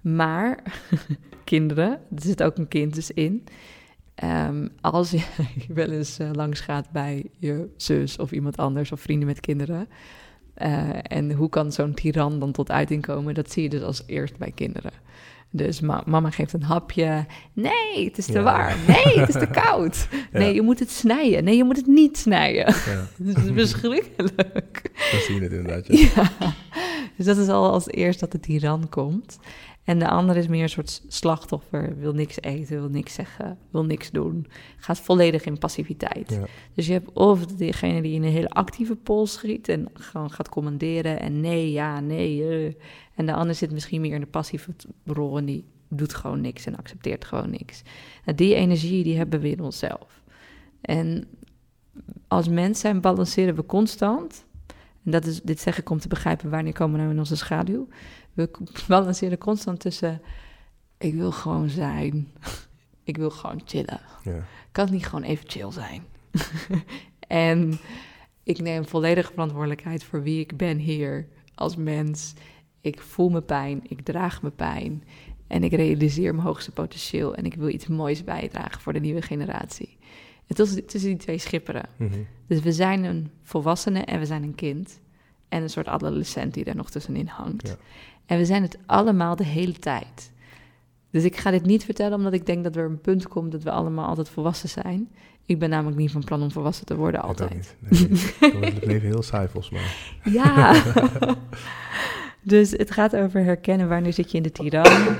[0.00, 0.62] Maar
[1.44, 3.44] kinderen, er zit ook een kind dus in.
[4.24, 5.22] Um, als je
[5.74, 9.88] wel eens uh, langs gaat bij je zus of iemand anders of vrienden met kinderen.
[10.62, 13.34] Uh, en hoe kan zo'n tiran dan tot uiting komen?
[13.34, 14.92] Dat zie je dus als eerst bij kinderen.
[15.50, 17.26] Dus mama geeft een hapje.
[17.52, 18.78] Nee, het is te warm.
[18.86, 20.08] Nee, het is te koud.
[20.32, 21.44] Nee, je moet het snijden.
[21.44, 22.74] Nee, je moet het niet snijden.
[22.74, 23.08] Ja.
[23.32, 24.90] dat is verschrikkelijk.
[25.10, 25.86] Dan zie je het inderdaad.
[25.86, 26.32] Ja.
[27.16, 29.38] Dus dat is al als eerst dat de tiran komt.
[29.86, 31.98] En de andere is meer een soort slachtoffer.
[31.98, 34.46] Wil niks eten, wil niks zeggen, wil niks doen.
[34.76, 36.40] Gaat volledig in passiviteit.
[36.74, 40.48] Dus je hebt of degene die in een hele actieve pols schiet en gewoon gaat
[40.48, 42.66] commanderen en nee, ja, nee.
[42.66, 42.72] Uh.
[43.14, 44.70] En de ander zit misschien meer in de passieve
[45.04, 47.82] rol en die doet gewoon niks en accepteert gewoon niks.
[48.24, 50.22] Nou, die energie die hebben we in onszelf.
[50.80, 51.28] En
[52.28, 54.44] als mens zijn balanceren we constant.
[55.04, 57.36] En dat is, dit zeg ik om te begrijpen wanneer komen we nou in onze
[57.36, 57.88] schaduw.
[58.36, 58.50] We
[58.88, 60.22] balanceren constant tussen,
[60.98, 62.32] ik wil gewoon zijn.
[63.10, 64.00] ik wil gewoon chillen.
[64.22, 64.44] Ja.
[64.72, 66.02] Kan het niet gewoon even chill zijn?
[67.50, 67.78] en
[68.42, 72.34] ik neem volledige verantwoordelijkheid voor wie ik ben hier als mens.
[72.80, 75.04] Ik voel mijn pijn, ik draag mijn pijn
[75.46, 79.22] en ik realiseer mijn hoogste potentieel en ik wil iets moois bijdragen voor de nieuwe
[79.22, 79.96] generatie.
[80.46, 81.88] Het is tussen die twee schipperen.
[81.96, 82.18] Mhm.
[82.46, 85.00] Dus we zijn een volwassene en we zijn een kind.
[85.48, 87.68] En een soort adolescent die daar nog tussenin hangt.
[87.68, 87.76] Ja.
[88.26, 90.32] En we zijn het allemaal de hele tijd.
[91.10, 93.62] Dus ik ga dit niet vertellen omdat ik denk dat er een punt komt dat
[93.62, 95.08] we allemaal altijd volwassen zijn.
[95.44, 97.76] Ik ben namelijk niet van plan om volwassen te worden altijd.
[97.78, 98.08] Nee,
[98.40, 100.32] Dan wordt het leven heel saai volgens mij.
[100.32, 100.82] Ja.
[102.42, 105.16] dus het gaat over herkennen wanneer zit je in de tiran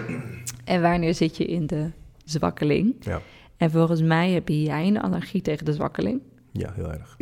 [0.65, 1.91] en wanneer zit je in de
[2.25, 2.95] zwakkeling.
[3.01, 3.21] Ja.
[3.57, 6.21] En volgens mij heb jij een allergie tegen de zwakkeling.
[6.53, 7.17] Ja, heel erg.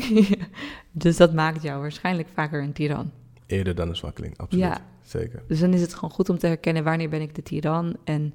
[0.93, 3.11] dus dat maakt jou waarschijnlijk vaker een tiran.
[3.47, 4.64] Eerder dan een zwakkeling, absoluut.
[4.64, 4.80] Ja.
[5.19, 5.43] Zeker.
[5.49, 8.35] Dus dan is het gewoon goed om te herkennen wanneer ben ik de tiran en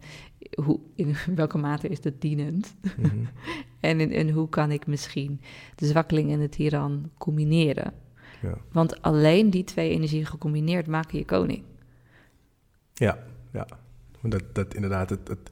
[0.64, 2.76] hoe, in welke mate is dat dienend.
[2.98, 3.16] Mhm.
[3.80, 5.42] en, in, en hoe kan ik misschien
[5.76, 7.94] de zwakkeling en de tiran combineren.
[8.42, 8.58] Ja.
[8.72, 11.64] Want alleen die twee energieën gecombineerd maken je koning.
[12.94, 13.18] Ja,
[13.52, 13.68] ja.
[14.22, 15.52] Dat, dat inderdaad, het, het,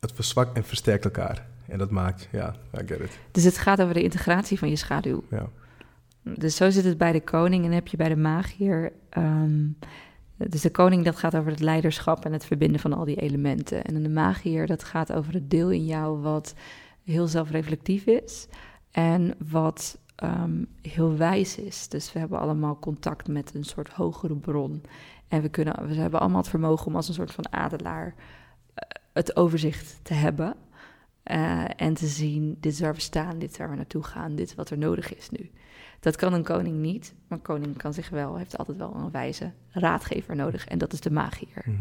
[0.00, 1.46] het verzwakt en versterkt elkaar.
[1.66, 3.18] En dat maakt, ja, I get it.
[3.30, 5.24] Dus het gaat over de integratie van je schaduw.
[5.30, 5.48] Ja.
[6.22, 8.92] Dus zo zit het bij de koning en heb je bij de magier.
[9.18, 9.76] Um,
[10.48, 13.84] dus de koning, dat gaat over het leiderschap en het verbinden van al die elementen.
[13.84, 16.54] En de magier, dat gaat over het deel in jou wat
[17.04, 18.48] heel zelfreflectief is
[18.90, 21.88] en wat um, heel wijs is.
[21.88, 24.82] Dus we hebben allemaal contact met een soort hogere bron.
[25.28, 28.22] En we, kunnen, we hebben allemaal het vermogen om als een soort van adelaar uh,
[29.12, 30.56] het overzicht te hebben.
[31.24, 34.34] Uh, en te zien, dit is waar we staan, dit is waar we naartoe gaan,
[34.34, 35.50] dit is wat er nodig is nu.
[36.00, 39.10] Dat kan een koning niet, maar een koning kan zich wel, heeft altijd wel een
[39.10, 40.66] wijze raadgever nodig.
[40.66, 41.62] En dat is de magier.
[41.64, 41.76] Mhm.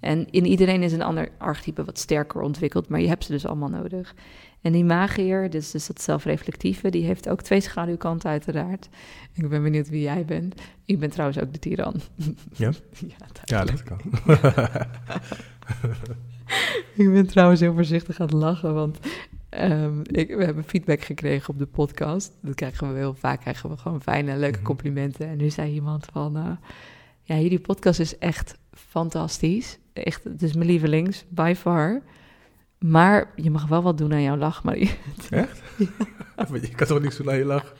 [0.00, 3.46] En in iedereen is een ander archetype wat sterker ontwikkeld, maar je hebt ze dus
[3.46, 4.14] allemaal nodig.
[4.60, 8.88] En die magier, dus, dus dat zelfreflectieve, die heeft ook twee schaduwkanten uiteraard.
[9.32, 10.60] Ik ben benieuwd wie jij bent.
[10.84, 11.94] Ik ben trouwens ook de tiran.
[12.52, 12.72] Ja?
[13.44, 14.00] ja, dat kan.
[16.96, 18.98] ik ben trouwens heel voorzichtig aan het lachen, want
[19.60, 22.32] um, ik, we hebben feedback gekregen op de podcast.
[22.42, 24.66] Dat krijgen we heel vaak, krijgen we gewoon fijne, leuke mhm.
[24.66, 25.28] complimenten.
[25.28, 26.50] En nu zei iemand van, uh,
[27.22, 29.78] ja, jullie podcast is echt fantastisch.
[29.92, 32.02] Echt, het is mijn lievelings, by far.
[32.78, 34.90] Maar je mag wel wat doen aan jouw lach, Marie.
[35.30, 35.62] Echt?
[35.78, 36.46] Ja.
[36.62, 37.74] je kan toch niks doen aan je lach?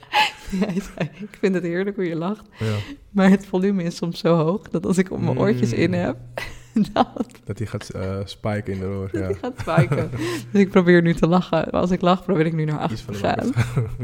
[0.51, 2.45] Ja, ik vind het heerlijk hoe je lacht.
[2.59, 2.75] Ja.
[3.09, 5.95] Maar het volume is soms zo hoog dat als ik op mijn oortjes in mm.
[5.95, 6.17] heb,
[6.93, 7.27] dat.
[7.43, 9.19] Dat hij gaat uh, spiken in de oor, ja.
[9.19, 10.09] hij gaat spiken.
[10.51, 11.69] dus ik probeer nu te lachen.
[11.69, 13.51] Als ik lach, probeer ik nu naar achter te gaan.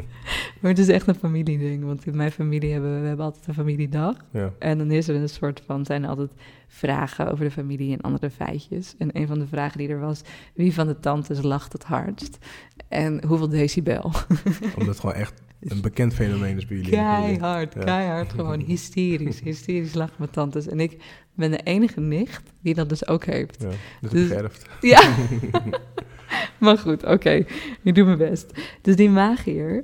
[0.60, 1.84] maar het is echt een familieding.
[1.84, 4.16] Want in mijn familie hebben we, hebben altijd een familiedag.
[4.32, 4.54] Ja.
[4.60, 6.32] En dan is er een soort van, zijn er altijd
[6.68, 8.96] vragen over de familie en andere feitjes.
[8.98, 10.22] En een van de vragen die er was,
[10.54, 12.38] wie van de tantes lacht het hardst?
[12.88, 14.12] En hoeveel decibel?
[14.78, 16.92] Omdat gewoon echt een bekend fenomeen is bij jullie.
[16.92, 17.84] Keihard, Ja.
[17.84, 18.34] keihard.
[18.34, 19.40] Gewoon hysterisch.
[19.40, 20.68] Hysterisch lachen mijn tantes.
[20.68, 21.04] En ik
[21.36, 23.62] ben de enige nicht die dat dus ook heeft.
[23.62, 23.70] Ja,
[24.02, 24.66] dus, Dus- geërfd.
[24.82, 25.16] Ja.
[26.60, 27.46] maar goed, oké.
[27.84, 28.52] Ik doe mijn best.
[28.82, 29.84] Dus die magier,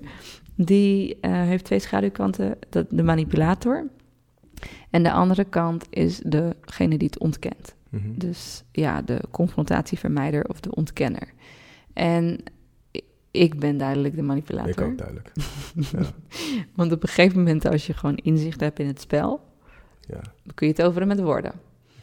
[0.55, 2.57] die eh, heeft twee schaduwkanten.
[2.69, 3.87] Dat, de manipulator.
[4.89, 7.75] En de andere kant is degene die het ontkent.
[7.89, 8.07] Mhm.
[8.15, 11.33] Dus ja, de confrontatievermijder of de ontkenner.
[11.93, 12.39] En
[13.31, 14.85] ik ben duidelijk de Ik manipulator.
[14.85, 15.31] ook duidelijk.
[15.91, 15.99] ja,
[16.75, 19.41] Want op een gegeven moment, als je gewoon inzicht hebt in het spel,
[20.09, 21.51] ja, dan kun je het overen met de woorden.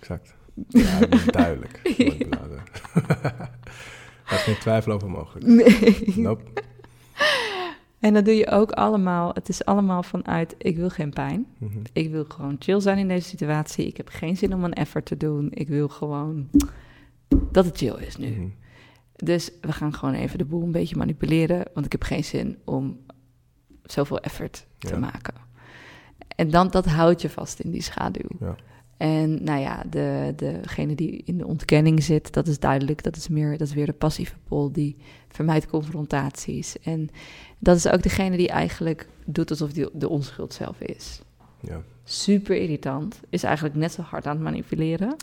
[0.00, 0.34] exact.
[0.68, 1.80] Ja, duidelijk.
[1.98, 2.62] manipulator.
[4.24, 5.46] Daar is geen twijfel over mogelijk.
[5.46, 6.12] Nee.
[6.16, 6.42] Nope.
[7.98, 9.30] En dat doe je ook allemaal.
[9.34, 11.46] Het is allemaal vanuit: ik wil geen pijn.
[11.58, 11.78] Mhm.
[11.92, 13.86] Ik wil gewoon chill zijn in deze situatie.
[13.86, 15.48] Ik heb geen zin om een effort te doen.
[15.50, 16.50] Ik wil gewoon
[17.52, 18.30] dat het chill is nu.
[18.30, 18.46] Mhm.
[19.16, 21.64] Dus we gaan gewoon even de boel een beetje manipuleren.
[21.74, 22.98] Want ik heb geen zin om
[23.82, 24.98] zoveel effort te Ja.
[24.98, 25.34] maken.
[26.28, 28.28] En dan, dat houdt je vast in die schaduw.
[28.40, 28.56] Ja.
[28.96, 33.02] En nou ja, de, degene die in de ontkenning zit, dat is duidelijk.
[33.02, 34.96] Dat is, meer, dat is weer de passieve pol die
[35.28, 36.78] vermijdt confrontaties.
[36.78, 37.08] En
[37.58, 41.20] dat is ook degene die eigenlijk doet alsof die de onschuld zelf is.
[41.60, 43.20] Ja, Super irritant.
[43.28, 45.16] Is eigenlijk net zo hard aan het manipuleren.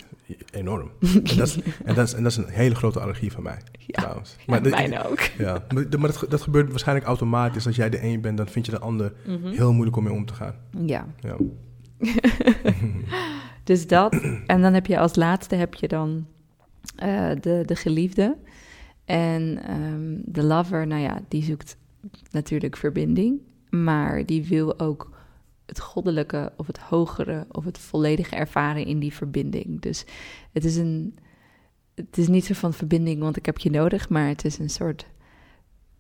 [0.52, 0.92] Enorm.
[1.24, 3.58] En dat, is, en, dat is, en dat is een hele grote allergie van mij,
[3.78, 4.36] Ja, trouwens.
[4.46, 5.20] ja, dit- mijne ook.
[5.38, 7.66] Ja, maar, maar dat, dat gebeurt waarschijnlijk automatisch.
[7.68, 9.48] Als jij de een bent, dan vind je de ander Mhm.
[9.48, 10.56] heel moeilijk om mee om te gaan.
[10.86, 11.36] Ja, Ja.
[13.64, 14.14] dus dat.
[14.48, 16.26] En dan heb je als laatste heb je dan
[16.96, 18.38] eh, de, de geliefde.
[19.06, 21.78] En ehm, de lover, nou ja, die zoekt
[22.32, 23.40] natuurlijk verbinding.
[23.70, 25.12] Maar die wil ook
[25.74, 29.82] het goddelijke of het hogere of het volledige ervaren in die verbinding.
[29.82, 30.06] Dus
[30.52, 31.18] het is een.
[31.96, 34.70] Het is niet zo van verbinding, want ik heb je nodig, maar het is een
[34.70, 35.06] soort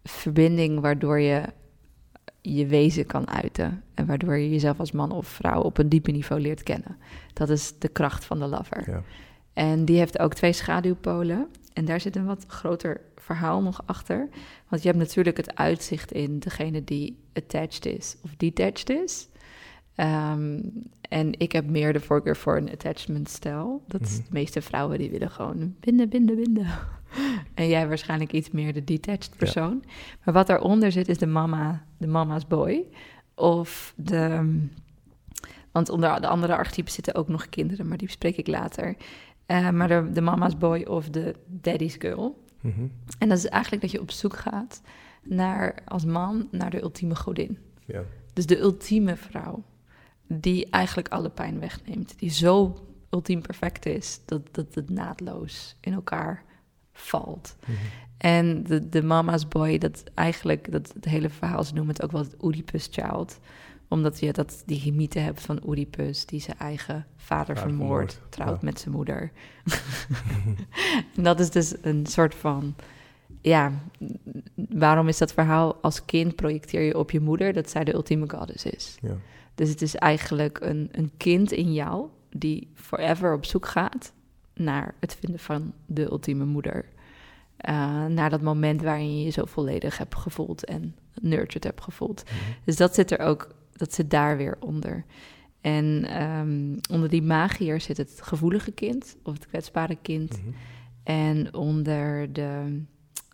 [0.03, 1.43] verbinding waardoor je
[2.41, 3.83] je wezen kan uiten.
[3.93, 6.97] En waardoor je jezelf als man of vrouw op een dieper niveau leert kennen.
[7.33, 8.89] Dat is de kracht van de lover.
[8.89, 9.03] Ja.
[9.53, 11.47] En die heeft ook twee schaduwpolen.
[11.73, 14.29] En daar zit een wat groter verhaal nog achter.
[14.67, 19.27] Want je hebt natuurlijk het uitzicht in degene die attached is of detached is.
[19.95, 20.59] Ehm,
[21.09, 23.83] en ik heb meer de voorkeur voor een attachment stijl.
[23.87, 24.23] Dat is Mhm.
[24.23, 26.67] de meeste vrouwen die willen gewoon binden, binden, binden.
[27.53, 29.83] en jij waarschijnlijk iets meer de detached persoon.
[30.23, 32.85] Maar wat daaronder zit is de mama, de mama's boy.
[33.35, 34.57] Of de...
[35.71, 38.95] Want onder de andere archetypen zitten ook nog kinderen, maar die bespreek ik later.
[39.45, 42.43] Eh, maar de, de mama's boy of de daddy's girl.
[42.61, 42.81] Mhm.
[43.19, 44.81] En dat is eigenlijk dat je op zoek gaat
[45.23, 47.57] naar, als man naar de ultieme godin.
[47.85, 48.01] ja.
[48.33, 49.63] Dus de ultieme vrouw,
[50.27, 52.19] die eigenlijk alle pijn wegneemt.
[52.19, 56.43] Die zo ultiem perfect is, dat, dat het naadloos in elkaar
[56.93, 57.55] valt.
[57.59, 57.77] Mhm.
[58.17, 62.11] En de, de mama's boy, dat eigenlijk, dat het hele verhaal, ze noemen het ook
[62.11, 63.39] wel het Oedipus child.
[63.87, 68.65] Omdat je dat, die mythe hebt van Oedipus, die zijn eigen vader vermoordt, trouwt ja.
[68.65, 69.31] met zijn moeder.
[71.15, 72.75] en dat is dus een soort van,
[73.41, 73.71] ja,
[74.55, 78.29] waarom is dat verhaal als kind projecteer je op je moeder dat zij de ultieme
[78.29, 78.97] goddess is?
[79.01, 79.17] Ja.
[79.55, 84.13] Dus het is eigenlijk een, een kind in jou die forever op zoek gaat
[84.53, 86.85] naar het vinden van de ultieme moeder.
[87.57, 92.23] Eh, naar dat moment waarin je je zo volledig hebt gevoeld en nurtured hebt gevoeld.
[92.23, 92.35] Mhm.
[92.63, 95.05] Dus dat zit er ook, dat zit daar weer onder.
[95.61, 100.41] En ehm, onder die magier zit het gevoelige kind of het kwetsbare kind.
[100.41, 100.53] Mhm.
[101.03, 102.81] En onder de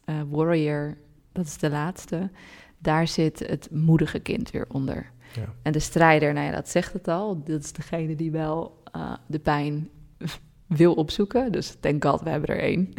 [0.05, 0.97] eh, warrior,
[1.31, 2.29] dat is de laatste,
[2.77, 5.11] daar zit het moedige kind weer onder.
[5.33, 5.53] Ja.
[5.61, 7.43] En de strijder, nou ja, dat zegt het al.
[7.43, 9.89] Dat is degene die wel eh, de pijn
[10.67, 11.51] wil opzoeken.
[11.51, 12.93] Dus thank god, we hebben er één.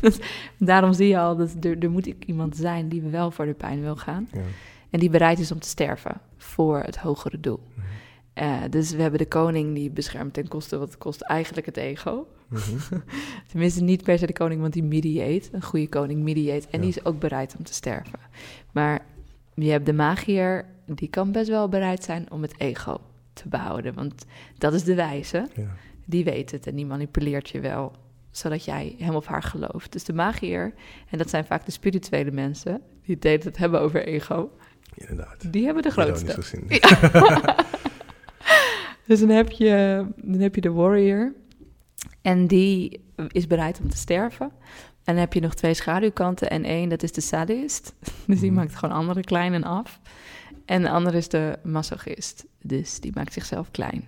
[0.00, 0.18] Dus
[0.58, 3.80] daarom zie je al dat er, er moet iemand zijn die wel voor de pijn
[3.80, 4.28] wil gaan.
[4.32, 4.40] Ja.
[4.90, 7.60] En die bereid is om te sterven voor het hogere doel.
[7.74, 7.86] Mhm.
[8.32, 11.76] Eh, dus we hebben de koning die beschermt ten koste wat het kost eigenlijk het
[11.76, 12.26] ego.
[12.48, 12.76] Mhm.
[13.50, 15.48] Tenminste, niet per se de koning, want die mediate.
[15.52, 16.66] Een goede koning mediate.
[16.70, 16.84] En Ja.
[16.86, 18.18] die is ook bereid om te sterven.
[18.72, 19.04] Maar
[19.64, 23.00] je hebt de magier, die kan best wel bereid zijn om het ego
[23.32, 23.94] te behouden.
[23.94, 24.24] Want
[24.58, 25.48] dat is de wijze.
[25.54, 25.76] Ja.
[26.04, 27.92] Die weet het en die manipuleert je wel,
[28.30, 29.92] zodat jij hem of haar gelooft.
[29.92, 30.74] Dus de magier,
[31.10, 34.50] en dat zijn vaak de spirituele mensen, die het de hele tijd hebben over ego,
[34.94, 35.52] Inderdaad.
[35.52, 36.36] die hebben de grootste.
[39.06, 41.34] Dus dan heb, je, dan heb je de warrior.
[42.22, 44.52] En die is bereid om te sterven.
[45.06, 46.50] En dan heb je nog twee schaduwkanten.
[46.50, 47.94] En één, dat is de sadist.
[48.26, 48.60] Dus die Mhm.
[48.60, 50.00] maakt gewoon anderen klein en af.
[50.64, 52.44] En de andere is de masochist.
[52.62, 54.04] Dus die maakt zichzelf klein.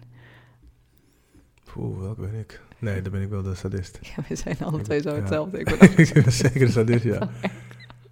[1.76, 2.60] Oeh, welke ben ik?
[2.78, 3.98] Nee, dan ben ik wel de sadist.
[4.16, 5.16] Ja, we zijn alle twee zo Ja.
[5.16, 5.58] hetzelfde.
[5.58, 7.28] Ik ben ik ben zeker een sadist, ja.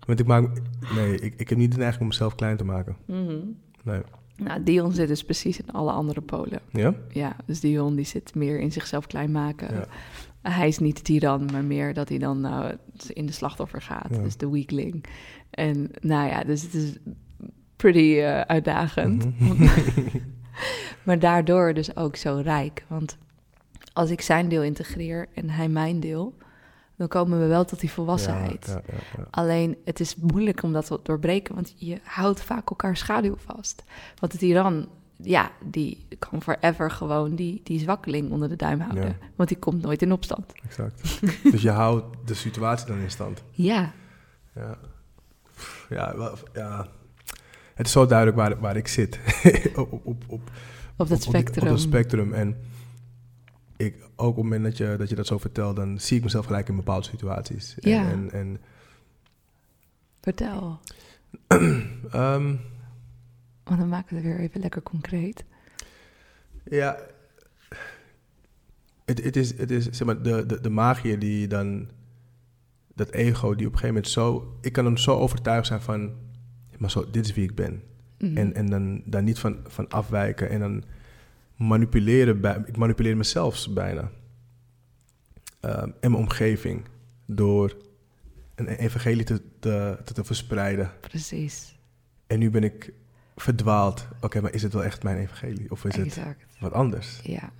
[0.06, 0.48] Want ik maak...
[0.94, 2.96] Nee, ik, ik heb niet de neiging om mezelf klein te maken.
[3.06, 3.36] Mhm.
[3.84, 4.00] Nee.
[4.36, 6.60] Nou, Dion zit dus precies in alle andere polen.
[6.70, 6.94] Ja?
[7.08, 9.74] Ja, dus Dion die zit meer in zichzelf klein maken.
[9.74, 9.86] Ja.
[10.48, 12.76] Hij is niet de tiran, maar meer dat hij dan nou
[13.08, 14.08] in de slachtoffer gaat.
[14.10, 14.18] Ja.
[14.18, 15.04] Dus de weakling.
[15.50, 16.96] En nou ja, dus het is
[17.76, 19.40] pretty eh, uitdagend.
[19.40, 19.68] Mhm.
[21.04, 22.84] maar daardoor dus ook zo rijk.
[22.86, 23.16] Want
[23.92, 26.34] als ik zijn deel integreer en hij mijn deel...
[26.96, 28.66] dan komen we wel tot die volwassenheid.
[28.66, 28.80] Ja,
[29.16, 29.26] ja.
[29.30, 33.84] Alleen het is moeilijk om dat te doorbreken, want je houdt vaak elkaar schaduw vast.
[34.18, 39.06] Want de tiran, ja, die kan forever gewoon die, die zwakkeling onder de duim houden.
[39.06, 39.16] Ja.
[39.36, 40.52] Want die komt nooit in opstand.
[40.64, 41.20] Exact.
[41.52, 43.42] dus je houdt de situatie dan in stand.
[43.50, 43.92] Ja,
[44.54, 44.78] Ja.
[45.88, 46.86] Ja, ja.
[47.74, 49.20] Het is zo duidelijk waar, waar ik zit.
[49.74, 50.50] op, op, op, op,
[50.96, 51.62] op dat spectrum.
[51.62, 52.32] Op dat spectrum.
[52.32, 52.56] En
[53.76, 56.22] ik, ook op het moment dat je, dat je dat zo vertelt, dan zie ik
[56.22, 57.74] mezelf gelijk in bepaalde situaties.
[57.78, 58.10] En, Ja.
[58.10, 58.60] En, en,
[60.20, 60.80] Vertel,
[62.10, 62.54] ehm,
[63.66, 65.44] want dan maken we het weer even lekker concreet.
[66.64, 66.98] ja,
[69.04, 71.88] het, het is, het is zeg maar, de, de, de magie die dan,
[72.94, 76.14] dat ego die op een gegeven moment zo, ik kan hem zo overtuigd zijn van,
[76.78, 77.82] maar zo, dit is wie ik ben.
[78.18, 78.36] Mhm.
[78.36, 80.84] En, en dan daar niet van, van afwijken en dan
[81.56, 82.40] manipuleren.
[82.40, 84.10] Bij, ik manipuleer mezelf bijna.
[85.60, 86.84] Ehm, en mijn omgeving.
[87.26, 87.76] Door
[88.54, 90.90] een evangelie te, te, te, te verspreiden.
[91.00, 91.78] Precies,
[92.26, 92.92] En nu ben ik
[93.36, 94.08] verdwaald.
[94.20, 95.70] Oké, maar is het wel echt mijn evangelie?
[95.70, 96.20] Of is het
[96.60, 97.20] wat anders?
[97.22, 97.50] Ja,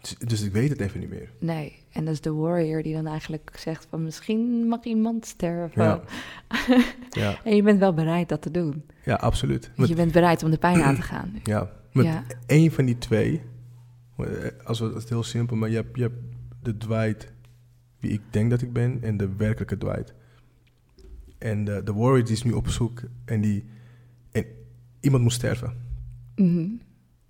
[0.00, 1.30] Dus, dus ik weet het even niet meer.
[1.38, 1.82] nee.
[1.90, 5.82] En dat is de warrior die dan eigenlijk zegt van misschien mag iemand sterven.
[5.82, 6.00] Ja.
[7.10, 8.84] Ja, En je bent wel bereid dat te doen.
[9.04, 9.70] ja absoluut.
[9.76, 11.30] Want je bent bereid om de pijn aan te gaan.
[11.32, 11.40] nu.
[11.42, 12.24] ja, met Ja.
[12.46, 13.42] één van die twee.
[14.16, 14.26] eh,
[14.64, 16.18] Als we, het is heel simpel, maar je hebt, je hebt
[16.62, 17.32] de Dwight
[18.00, 20.14] wie ik denk dat ik ben en de werkelijke Dwight.
[21.38, 23.64] En de, de warrior die is nu op zoek en die...
[25.04, 25.72] Iemand moet sterven.
[26.36, 26.66] Mhm.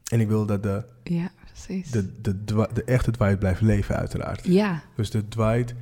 [0.04, 1.90] En ik wil dat de, Ja, precies.
[1.90, 2.44] de, de,
[2.74, 4.44] de echte Dwight blijft leven uiteraard.
[4.46, 4.82] Ja.
[4.96, 5.74] Dus de Dwight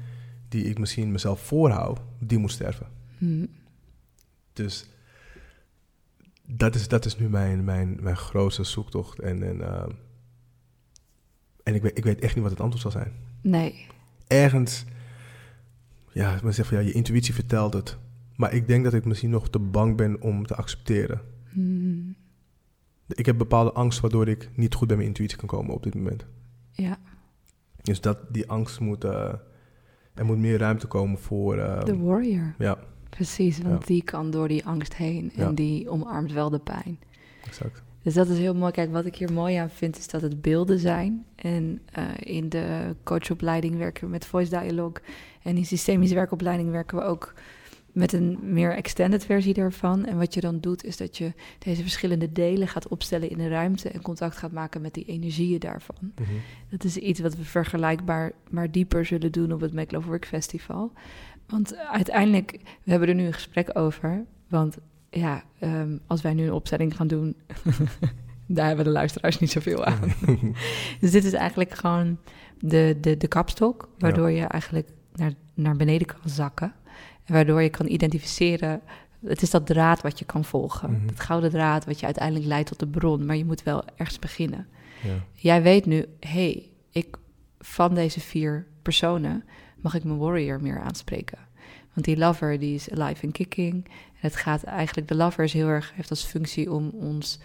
[0.48, 2.86] die ik misschien mezelf voorhoud, die moet sterven.
[3.18, 3.46] Mhm.
[4.52, 4.86] Dus
[6.46, 9.18] dat is, dat is nu mijn, mijn, mijn grootste zoektocht.
[9.18, 9.90] En, en, ehm,
[11.62, 13.12] en ik, weet, ik weet echt niet wat het antwoord zal zijn.
[13.40, 13.86] Nee.
[14.26, 14.84] Ergens,
[16.12, 17.96] ja, men zegt van ja, je intuïtie vertelt het.
[18.36, 21.20] Maar ik denk dat ik misschien nog te bang ben om te accepteren.
[21.52, 22.10] Mhm.
[23.08, 25.94] Ik heb bepaalde angst waardoor ik niet goed bij mijn intuïtie kan komen op dit
[25.94, 26.26] moment.
[26.72, 26.98] Ja,
[27.82, 29.32] Dus dat, die angst moet, eh,
[30.14, 32.54] er moet meer ruimte komen voor, eh, de warrior.
[32.58, 32.78] ja,
[33.10, 33.86] Precies, want Ja.
[33.86, 35.52] die kan door die angst heen en Ja.
[35.52, 36.98] die omarmt wel de pijn.
[37.44, 37.82] exact.
[38.02, 38.72] Dus dat is heel mooi.
[38.72, 41.24] Kijk, wat ik hier mooi aan vind, is dat het beelden zijn.
[41.34, 45.02] En eh, in de coachopleiding werken we met voice dialogue.
[45.42, 47.34] En in systemische werkopleiding werken we ook
[47.92, 50.04] met een meer extended versie daarvan.
[50.04, 53.48] En wat je dan doet, is dat je deze verschillende delen gaat opstellen in de
[53.48, 56.12] ruimte en contact gaat maken met die energieën daarvan.
[56.14, 56.30] Mhm.
[56.68, 60.26] Dat is iets wat we vergelijkbaar, maar dieper zullen doen op het Make Love Work
[60.26, 60.92] Festival.
[61.46, 62.50] Want uiteindelijk,
[62.82, 64.24] we hebben er nu een gesprek over.
[64.48, 64.76] Want
[65.10, 67.36] ja, ehm, als wij nu een opstelling gaan doen,
[68.46, 70.14] daar hebben de luisteraars niet zoveel aan.
[71.00, 72.18] dus dit is eigenlijk gewoon
[72.58, 76.72] de, de, de kapstok, waardoor je eigenlijk naar, naar beneden kan zakken.
[77.26, 78.80] Waardoor je kan identificeren.
[79.26, 80.90] Het is dat draad wat je kan volgen.
[80.90, 81.06] Mhm.
[81.06, 83.26] Het gouden draad wat je uiteindelijk leidt tot de bron.
[83.26, 84.66] Maar je moet wel ergens beginnen.
[85.02, 85.24] ja.
[85.32, 87.16] Jij weet nu, hey, ik
[87.58, 89.44] van deze vier personen
[89.80, 91.38] mag ik mijn warrior meer aanspreken.
[91.94, 93.84] Want die lover die is alive and kicking.
[93.84, 93.92] En
[94.28, 97.38] het gaat eigenlijk, de lover is heel erg, heeft als functie om ons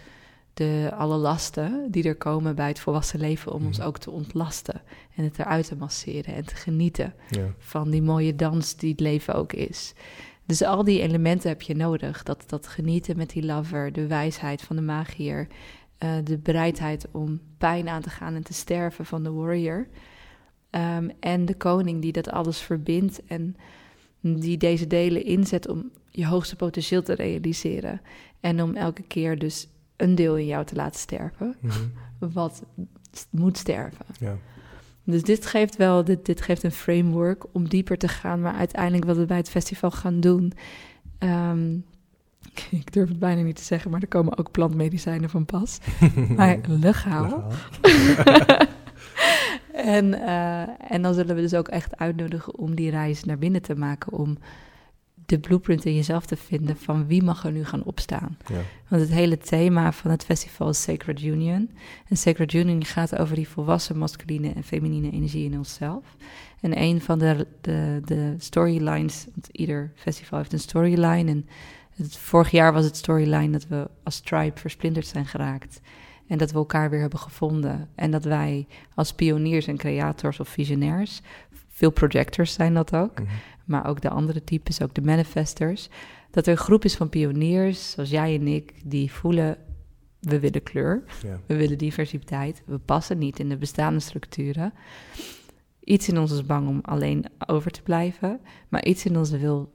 [0.58, 3.86] de, alle lasten die er komen bij het volwassen leven, om ons Mhm.
[3.86, 4.82] ook te ontlasten.
[5.16, 7.54] En het eruit te masseren en te genieten ja.
[7.58, 9.92] van die mooie dans die het leven ook is.
[10.46, 12.22] Dus al die elementen heb je nodig.
[12.22, 15.46] Dat, dat genieten met die lover, de wijsheid van de magier,
[15.98, 19.88] eh, de bereidheid om pijn aan te gaan en te sterven van de warrior.
[20.70, 23.56] Ehm, en de koning die dat alles verbindt en
[24.20, 28.00] die deze delen inzet om je hoogste potentieel te realiseren.
[28.40, 31.78] En om elke keer dus een deel in jou te laten sterven, Mhm.
[32.18, 32.62] wat
[33.30, 34.06] moet sterven.
[34.18, 34.36] ja.
[35.04, 38.40] Dus dit geeft wel, dit, dit geeft een framework om dieper te gaan.
[38.40, 40.52] Maar uiteindelijk wat we bij het festival gaan doen.
[41.18, 41.74] ehm,
[42.70, 45.78] ik durf het bijna niet te zeggen, maar er komen ook plantmedicijnen van pas.
[46.36, 47.22] Maar legaal.
[47.22, 47.52] Legaal.
[49.72, 53.62] en, eh, en dan zullen we dus ook echt uitnodigen om die reis naar binnen
[53.62, 54.12] te maken.
[54.12, 54.38] Om
[55.28, 58.38] de blueprint in jezelf te vinden van wie mag er nu gaan opstaan.
[58.46, 58.60] Ja.
[58.88, 61.70] Want het hele thema van het festival is Sacred Union.
[62.08, 66.16] En Sacred Union gaat over die volwassen masculine en feminine energie in onszelf.
[66.60, 71.30] En een van de, de, de storylines, want ieder festival heeft een storyline.
[71.30, 71.48] En
[71.94, 75.80] het, vorig jaar was het storyline dat we als tribe versplinterd zijn geraakt.
[76.26, 77.88] En dat we elkaar weer hebben gevonden.
[77.94, 81.20] En dat wij als pioniers en creators of visionairs,
[81.78, 83.28] veel projectors zijn dat ook, Mhm.
[83.64, 85.88] maar ook de andere types, ook de manifestors,
[86.30, 89.56] dat er een groep is van pioniers, zoals jij en ik, die voelen,
[90.20, 91.02] we willen kleur,
[91.46, 94.72] we willen diversiteit, we passen niet in de bestaande structuren.
[95.84, 99.72] Iets in ons is bang om alleen over te blijven, maar iets in ons wil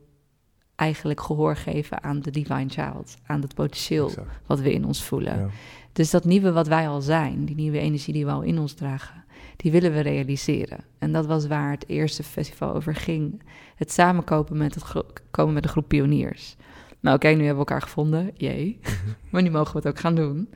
[0.76, 4.26] eigenlijk gehoor geven aan de divine child, aan het potentieel Exact.
[4.46, 5.38] wat we in ons voelen.
[5.38, 5.48] Ja.
[5.92, 8.72] Dus dat nieuwe wat wij al zijn, die nieuwe energie die we al in ons
[8.72, 9.23] dragen,
[9.56, 10.84] die willen we realiseren.
[10.98, 13.42] En dat was waar het eerste festival over ging.
[13.76, 16.56] Het samenkomen met, het komen met een groep pioniers.
[17.00, 18.78] Nou oké, nu hebben we elkaar gevonden, jee.
[19.30, 20.48] maar nu mogen we het ook gaan doen.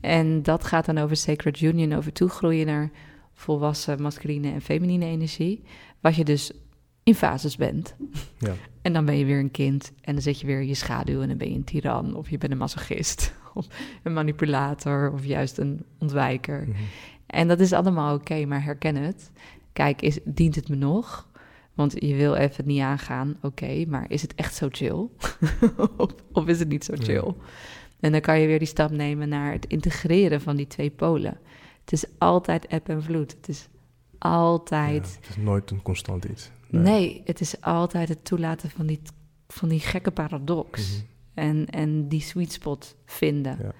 [0.00, 2.90] En dat gaat dan over Sacred Union, over toegroeien naar
[3.32, 5.62] volwassen masculine en feminine energie.
[6.00, 6.52] Wat je dus
[7.02, 7.94] in fases bent.
[8.38, 8.54] Ja.
[8.82, 11.28] En dan ben je weer een kind en dan zet je weer je schaduw en
[11.28, 13.66] dan ben je een tiran of je bent een masochist of
[14.02, 16.64] een manipulator of juist een ontwijker.
[16.68, 16.78] Mhm.
[17.34, 19.30] En dat is allemaal oké, maar herken het.
[19.72, 21.28] Kijk, is, dient het me nog?
[21.74, 25.06] Want je wil even het niet aangaan, oké, maar is het echt zo chill?
[25.96, 27.02] of, of is het niet zo Ja.
[27.02, 27.34] chill?
[28.00, 31.38] En dan kan je weer die stap nemen naar het integreren van die twee polen.
[31.80, 33.32] Het is altijd eb en vloed.
[33.36, 33.68] Het is
[34.18, 36.50] altijd Ja, het is nooit een constant iets.
[36.70, 37.22] Nee.
[37.24, 39.00] het is altijd het toelaten van die,
[39.48, 40.90] van die gekke paradox.
[40.90, 41.04] Mhm.
[41.34, 43.58] En, en die sweet spot vinden.
[43.62, 43.72] Ja.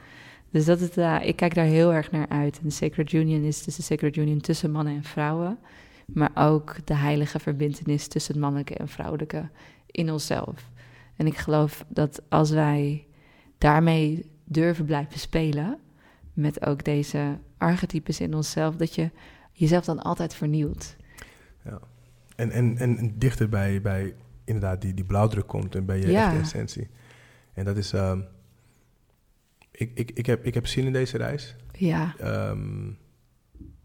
[0.55, 2.61] Dus dat is, eh, ik kijk daar heel erg naar uit.
[2.65, 5.59] En Sacred Union is dus de Sacred Union tussen mannen en vrouwen.
[6.07, 9.49] Maar ook de heilige verbindenis tussen het mannelijke en vrouwelijke
[9.87, 10.71] in onszelf.
[11.17, 13.07] En ik geloof dat als wij
[13.59, 15.79] daarmee durven blijven spelen,
[16.33, 19.11] met ook deze archetypes in onszelf, dat je
[19.53, 20.97] jezelf dan altijd vernieuwt.
[22.37, 26.25] En, en, en dichter bij, bij inderdaad die, die blauwdruk komt en bij je Ja.
[26.27, 26.89] echte essentie.
[27.55, 27.93] En dat is...
[27.93, 28.21] ehm,
[29.77, 31.57] ik, ik, ik, heb, ik heb zin in deze reis.
[31.73, 32.89] Ja, Ehm,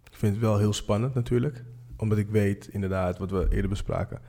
[0.04, 1.64] ik vind het wel heel spannend natuurlijk.
[1.98, 4.20] Omdat ik weet, inderdaad, wat we eerder bespraken.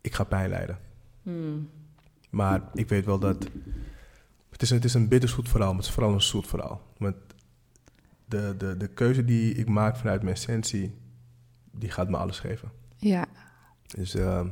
[0.00, 0.78] Ik ga pijn lijden.
[1.22, 1.68] Hmm.
[2.30, 3.48] Maar ik weet wel dat...
[4.50, 6.82] Het is, een- het is een bitterzoet verhaal, maar het is vooral een zoet verhaal.
[6.96, 7.16] Want
[8.24, 10.94] de, de, de keuze die ik maak vanuit mijn essentie...
[11.70, 12.70] die gaat me alles geven.
[12.96, 13.26] ja.
[13.86, 14.48] Dus ehm,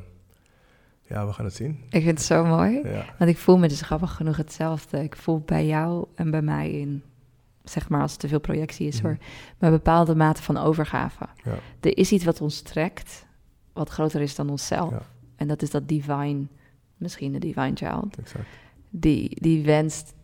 [1.11, 1.71] ja, we gaan het zien.
[1.91, 2.81] ik vind het zo mooi.
[2.89, 5.03] Ja, Want ik voel me dus grappig genoeg hetzelfde.
[5.03, 7.03] Ik voel bij jou en bij mij in,
[7.65, 9.07] zeg maar als het te veel projectie is Mhm.
[9.07, 9.17] hoor,
[9.59, 11.27] maar bepaalde mate van overgave.
[11.45, 13.27] ja, Er is iets wat ons trekt,
[13.73, 14.91] wat groter is dan onszelf.
[14.91, 15.03] Ja.
[15.37, 16.47] En dat is dat divine,
[16.97, 18.45] misschien de divine child, exact.
[18.91, 20.15] die, die wenst,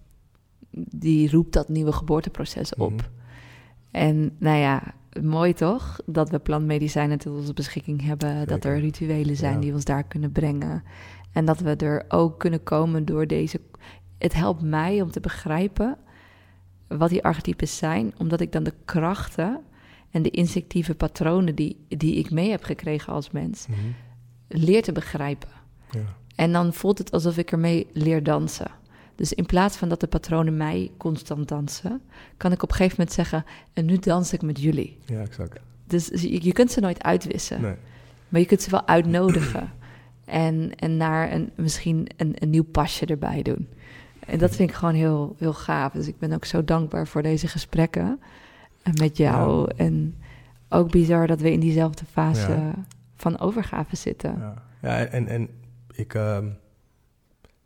[0.90, 2.92] die roept dat nieuwe geboorteproces op.
[2.92, 3.04] Mhm.
[3.90, 4.82] En nou ja,
[5.22, 5.98] mooi toch?
[6.06, 8.46] Dat we plantmedicijnen tot onze beschikking hebben.
[8.46, 9.60] Dat er rituelen zijn Ja.
[9.60, 10.82] die ons daar kunnen brengen.
[11.32, 13.60] En dat we er ook kunnen komen door deze.
[14.18, 15.98] Het helpt mij om te begrijpen
[16.88, 19.60] wat die archetypes zijn, omdat ik dan de krachten
[20.10, 23.78] en de instinctieve patronen die, die ik mee heb gekregen als mens, Mhm.
[24.48, 25.48] leer te begrijpen.
[25.90, 26.00] Ja,
[26.34, 28.70] En dan voelt het alsof ik ermee leer dansen.
[29.16, 32.00] Dus in plaats van dat de patronen mij constant dansen,
[32.36, 34.98] kan ik op een gegeven moment zeggen: En nu dans ik met jullie.
[35.04, 35.60] ja, exact.
[35.86, 37.74] Dus je, je kunt ze nooit uitwissen, Nee.
[38.28, 39.70] maar je kunt ze wel uitnodigen.
[40.24, 43.68] En, en naar een, misschien een, een nieuw pasje erbij doen.
[44.26, 45.92] En dat vind ik gewoon heel, heel gaaf.
[45.92, 48.20] Dus ik ben ook zo dankbaar voor deze gesprekken
[48.82, 49.70] en met jou.
[49.76, 50.16] En
[50.68, 52.74] ook bizar dat we in diezelfde fase Ja.
[53.16, 54.38] van overgave zitten.
[54.38, 55.48] Ja, ja en, en
[55.92, 56.46] ik, ehm,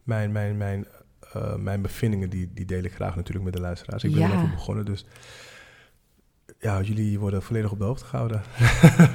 [0.02, 0.86] mijn, mijn, mijn,
[1.34, 4.04] eh, mijn bevindingen, die, die deel ik graag natuurlijk met de luisteraars.
[4.04, 4.28] Ik ben Ja.
[4.30, 5.04] er even begonnen, dus
[6.60, 8.42] ja, jullie worden volledig op de hoogte gehouden.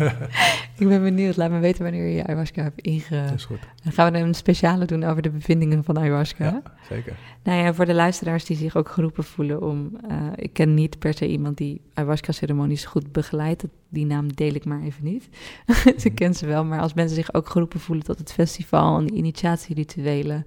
[0.78, 1.36] Ik ben benieuwd.
[1.38, 3.24] Laat me weten wanneer je ayahuasca hebt inge...
[3.26, 3.60] Dat is goed.
[3.84, 6.44] Dan gaan we een speciale doen over de bevindingen van ayahuasca.
[6.46, 7.18] Ja, zeker.
[7.44, 9.98] Nou ja, voor de luisteraars die zich ook geroepen voelen om...
[10.10, 13.64] eh, ik ken niet per se iemand die ayahuasca-ceremonies goed begeleidt.
[13.90, 15.30] Die naam deel ik maar even niet.
[16.02, 18.98] ze ken ze wel, maar als mensen zich ook geroepen voelen tot het festival...
[18.98, 20.46] en die initiatierituelen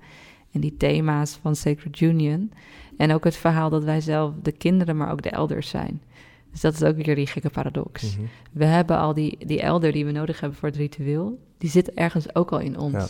[0.53, 2.53] en die thema's van Sacred Union...
[2.96, 6.03] en ook het verhaal dat wij zelf de kinderen, maar ook de elders zijn...
[6.51, 8.16] Dus dat is ook weer die gekke paradox.
[8.16, 8.26] Mhm.
[8.53, 11.92] We hebben al die, die elder die we nodig hebben voor het ritueel, die zit
[11.94, 12.92] ergens ook al in ons.
[12.94, 13.07] Ja.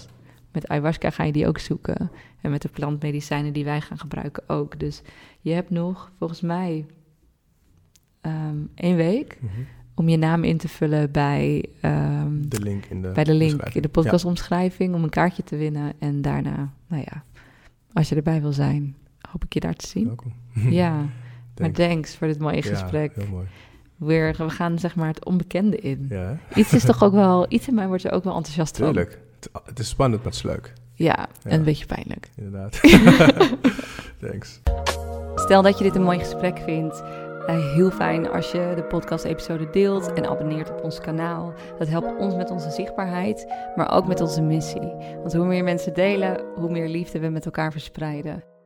[0.53, 2.11] Met ayahuasca ga je die ook zoeken.
[2.41, 4.78] En met de plantmedicijnen die wij gaan gebruiken ook.
[4.80, 5.03] Dus
[5.41, 6.86] je hebt nog, volgens mij,
[8.20, 9.53] ehm één week Mhm.
[9.95, 13.62] om je naam in te vullen bij, ehm, De link in de bij de link
[13.74, 15.93] in de podcastomschrijving om een kaartje te winnen.
[15.99, 17.24] En daarna, nou ja,
[17.99, 18.96] als je erbij wil zijn,
[19.30, 20.07] hoop ik je daar te Ja, zien.
[20.07, 20.32] welkom.
[20.80, 21.05] Ja,
[21.61, 22.16] maar Thanks.
[22.16, 23.14] voor dit mooie Ja, gesprek.
[23.14, 23.46] heel mooi.
[23.96, 26.07] Weer, we gaan zeg maar het onbekende in.
[26.09, 26.38] Ja?
[26.55, 28.86] Iets is toch ook wel, iets in mij wordt er ook wel enthousiast van.
[28.86, 29.18] tuurlijk.
[29.40, 30.72] Het, het is spannend, maar het is leuk.
[30.94, 31.51] Ja, Ja.
[31.51, 32.28] en een beetje pijnlijk.
[32.36, 32.80] Inderdaad.
[34.20, 34.61] Thanks.
[35.34, 37.03] Stel dat je dit een mooi gesprek vindt.
[37.49, 41.53] Eh, heel fijn als je de podcast-episode deelt en abonneert op ons kanaal.
[41.78, 43.46] Dat helpt ons met onze zichtbaarheid,
[43.76, 44.92] maar ook met onze missie.
[45.20, 48.58] Want hoe meer mensen delen, hoe meer liefde we met elkaar verspreiden.